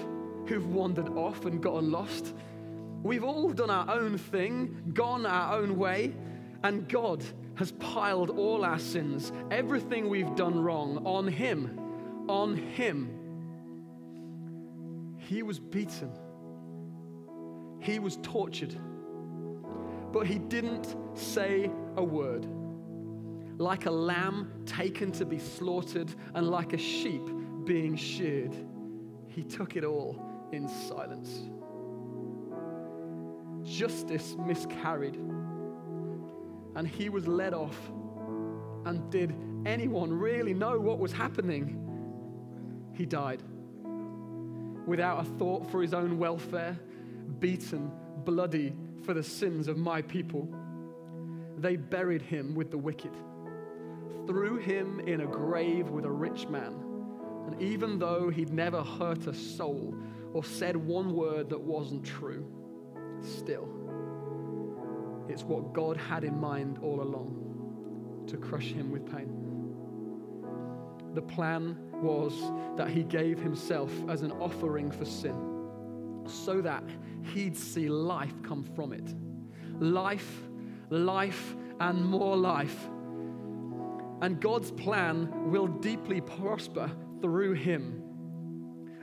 who've 0.46 0.66
wandered 0.72 1.08
off 1.08 1.44
and 1.44 1.60
gotten 1.60 1.90
lost. 1.90 2.36
We've 3.02 3.24
all 3.24 3.50
done 3.50 3.68
our 3.68 3.90
own 3.90 4.16
thing, 4.16 4.92
gone 4.94 5.26
our 5.26 5.58
own 5.58 5.76
way, 5.76 6.14
and 6.62 6.88
God 6.88 7.24
has 7.56 7.72
piled 7.72 8.30
all 8.30 8.64
our 8.64 8.78
sins, 8.78 9.32
everything 9.50 10.08
we've 10.08 10.36
done 10.36 10.62
wrong, 10.62 11.04
on 11.04 11.26
Him. 11.26 11.80
On 12.28 12.56
Him. 12.56 13.10
He 15.18 15.42
was 15.42 15.58
beaten, 15.58 16.12
He 17.84 17.98
was 17.98 18.18
tortured, 18.22 18.74
but 20.10 20.26
He 20.26 20.38
didn't 20.38 20.96
say 21.14 21.70
a 21.96 22.02
word. 22.02 22.46
Like 23.58 23.86
a 23.86 23.90
lamb 23.90 24.50
taken 24.66 25.12
to 25.12 25.24
be 25.24 25.38
slaughtered, 25.38 26.12
and 26.34 26.50
like 26.50 26.72
a 26.72 26.78
sheep 26.78 27.22
being 27.64 27.94
sheared, 27.94 28.56
He 29.28 29.44
took 29.44 29.76
it 29.76 29.84
all 29.84 30.18
in 30.50 30.66
silence. 30.66 31.44
Justice 33.62 34.34
miscarried 34.38 35.18
and 36.76 36.88
he 36.88 37.08
was 37.08 37.26
led 37.26 37.54
off. 37.54 37.78
And 38.84 39.10
did 39.10 39.34
anyone 39.64 40.12
really 40.12 40.54
know 40.54 40.78
what 40.78 40.98
was 40.98 41.12
happening? 41.12 41.80
He 42.94 43.06
died 43.06 43.42
without 44.86 45.20
a 45.20 45.24
thought 45.24 45.70
for 45.70 45.80
his 45.80 45.94
own 45.94 46.18
welfare, 46.18 46.78
beaten, 47.40 47.90
bloody 48.24 48.74
for 49.04 49.14
the 49.14 49.22
sins 49.22 49.68
of 49.68 49.76
my 49.76 50.02
people. 50.02 50.48
They 51.58 51.76
buried 51.76 52.22
him 52.22 52.54
with 52.54 52.70
the 52.70 52.78
wicked, 52.78 53.12
threw 54.26 54.56
him 54.56 55.00
in 55.00 55.20
a 55.20 55.26
grave 55.26 55.88
with 55.90 56.04
a 56.04 56.10
rich 56.10 56.48
man. 56.48 56.74
And 57.46 57.60
even 57.60 57.98
though 57.98 58.30
he'd 58.30 58.52
never 58.52 58.82
hurt 58.82 59.26
a 59.26 59.34
soul 59.34 59.94
or 60.32 60.42
said 60.42 60.76
one 60.76 61.14
word 61.14 61.50
that 61.50 61.60
wasn't 61.60 62.04
true, 62.04 62.46
still, 63.20 63.68
it's 65.28 65.42
what 65.42 65.72
God 65.72 65.96
had 65.96 66.24
in 66.24 66.38
mind 66.38 66.78
all 66.82 67.02
along 67.02 68.24
to 68.26 68.36
crush 68.36 68.72
him 68.72 68.90
with 68.90 69.10
pain. 69.10 69.30
The 71.14 71.22
plan 71.22 71.76
was 71.92 72.32
that 72.76 72.90
he 72.90 73.04
gave 73.04 73.38
himself 73.38 73.90
as 74.08 74.22
an 74.22 74.32
offering 74.32 74.90
for 74.90 75.04
sin 75.04 75.53
so 76.26 76.60
that 76.60 76.82
he'd 77.32 77.56
see 77.56 77.88
life 77.88 78.34
come 78.42 78.64
from 78.64 78.92
it. 78.92 79.14
Life, 79.80 80.42
life, 80.90 81.56
and 81.80 82.04
more 82.04 82.36
life. 82.36 82.88
And 84.20 84.40
God's 84.40 84.70
plan 84.70 85.50
will 85.50 85.66
deeply 85.66 86.20
prosper 86.20 86.90
through 87.20 87.54
him. 87.54 88.00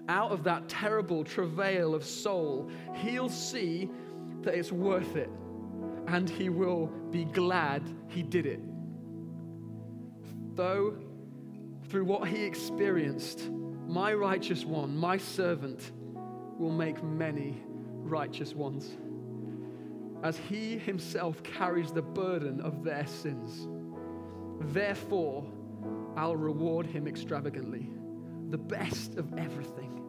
out 0.09 0.31
of 0.31 0.43
that 0.43 0.67
terrible 0.67 1.23
travail 1.23 1.95
of 1.95 2.03
soul, 2.03 2.69
he'll 2.95 3.29
see 3.29 3.89
that 4.41 4.53
it's 4.53 4.71
worth 4.71 5.15
it 5.15 5.29
and 6.07 6.29
he 6.29 6.49
will 6.49 6.87
be 7.11 7.25
glad 7.25 7.81
he 8.07 8.23
did 8.23 8.45
it. 8.45 8.59
Though, 10.55 10.97
through 11.87 12.05
what 12.05 12.27
he 12.27 12.43
experienced, 12.43 13.49
my 13.87 14.13
righteous 14.13 14.65
one, 14.65 14.97
my 14.97 15.17
servant, 15.17 15.91
will 16.61 16.69
make 16.69 17.03
many 17.03 17.59
righteous 18.03 18.53
ones 18.53 18.97
as 20.23 20.37
he 20.37 20.77
himself 20.77 21.41
carries 21.41 21.91
the 21.91 22.01
burden 22.01 22.61
of 22.61 22.83
their 22.83 23.07
sins. 23.07 23.67
Therefore, 24.71 25.43
I'll 26.15 26.35
reward 26.35 26.85
him 26.85 27.07
extravagantly, 27.07 27.89
the 28.51 28.59
best 28.59 29.15
of 29.15 29.33
everything, 29.39 30.03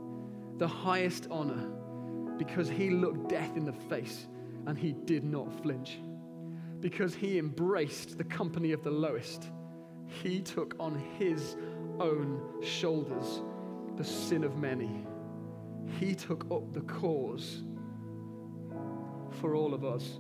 the 0.59 0.69
highest 0.69 1.27
honor, 1.31 1.71
because 2.37 2.69
he 2.69 2.91
looked 2.91 3.31
death 3.31 3.57
in 3.57 3.65
the 3.65 3.73
face 3.73 4.27
and 4.67 4.77
he 4.77 4.93
did 4.93 5.25
not 5.25 5.51
flinch. 5.63 6.01
Because 6.81 7.15
he 7.15 7.39
embraced 7.39 8.19
the 8.19 8.25
company 8.25 8.73
of 8.73 8.83
the 8.83 8.91
lowest, 8.91 9.51
he 10.23 10.43
took 10.43 10.75
on 10.79 11.03
his 11.19 11.57
own 11.99 12.43
shoulders 12.63 13.41
the 13.97 14.05
sin 14.05 14.45
of 14.45 14.59
many. 14.59 15.07
He 15.99 16.15
took 16.15 16.51
up 16.51 16.73
the 16.73 16.81
cause 16.83 17.63
for 19.41 19.55
all 19.55 19.75
of 19.75 19.85
us. 19.85 20.19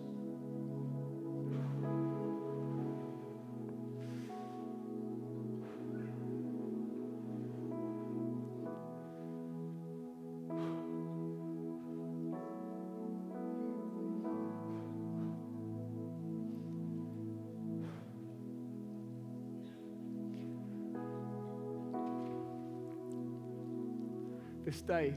This 24.64 24.80
day, 24.80 25.14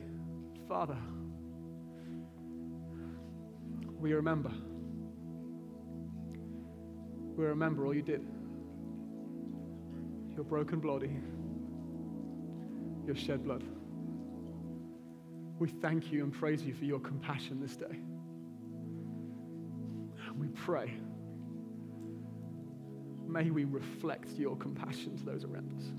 Father, 0.68 0.98
we 4.00 4.14
remember. 4.14 4.52
We 7.36 7.46
remember 7.46 7.86
all 7.86 7.94
you 7.94 8.02
did. 8.02 8.26
Your 10.36 10.44
broken 10.44 10.80
body, 10.80 11.12
your 13.06 13.16
shed 13.16 13.44
blood. 13.44 13.64
We 15.60 15.70
thank 15.70 16.12
you 16.12 16.24
and 16.24 16.34
praise 16.34 16.64
you 16.64 16.74
for 16.74 16.86
your 16.86 17.00
compassion 17.00 17.62
this 17.62 17.76
day. 17.76 18.00
And 20.28 20.40
we 20.40 20.48
pray, 20.48 20.94
may 23.28 23.52
we 23.52 23.66
reflect 23.66 24.32
your 24.32 24.58
compassion 24.58 25.16
to 25.18 25.24
those 25.24 25.46
around 25.46 25.72
us. 25.78 25.92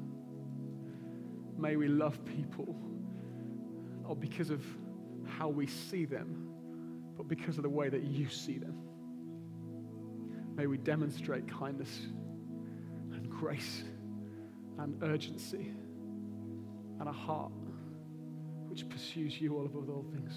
May 1.58 1.76
we 1.76 1.88
love 1.88 2.22
people, 2.24 2.76
not 4.06 4.20
because 4.20 4.50
of 4.50 4.64
how 5.26 5.48
we 5.48 5.66
see 5.66 6.04
them, 6.04 6.48
but 7.16 7.26
because 7.26 7.56
of 7.56 7.62
the 7.62 7.68
way 7.68 7.88
that 7.88 8.04
you 8.04 8.28
see 8.28 8.58
them. 8.58 8.74
May 10.54 10.66
we 10.66 10.78
demonstrate 10.78 11.48
kindness 11.48 12.00
and 13.12 13.28
grace 13.28 13.82
and 14.78 15.02
urgency 15.02 15.72
and 17.00 17.08
a 17.08 17.12
heart 17.12 17.52
which 18.68 18.88
pursues 18.88 19.40
you 19.40 19.56
all 19.56 19.66
above 19.66 19.88
all 19.90 20.04
things. 20.12 20.32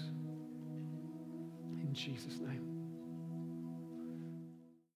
In 1.82 1.94
Jesus' 1.94 2.38
name. 2.38 2.69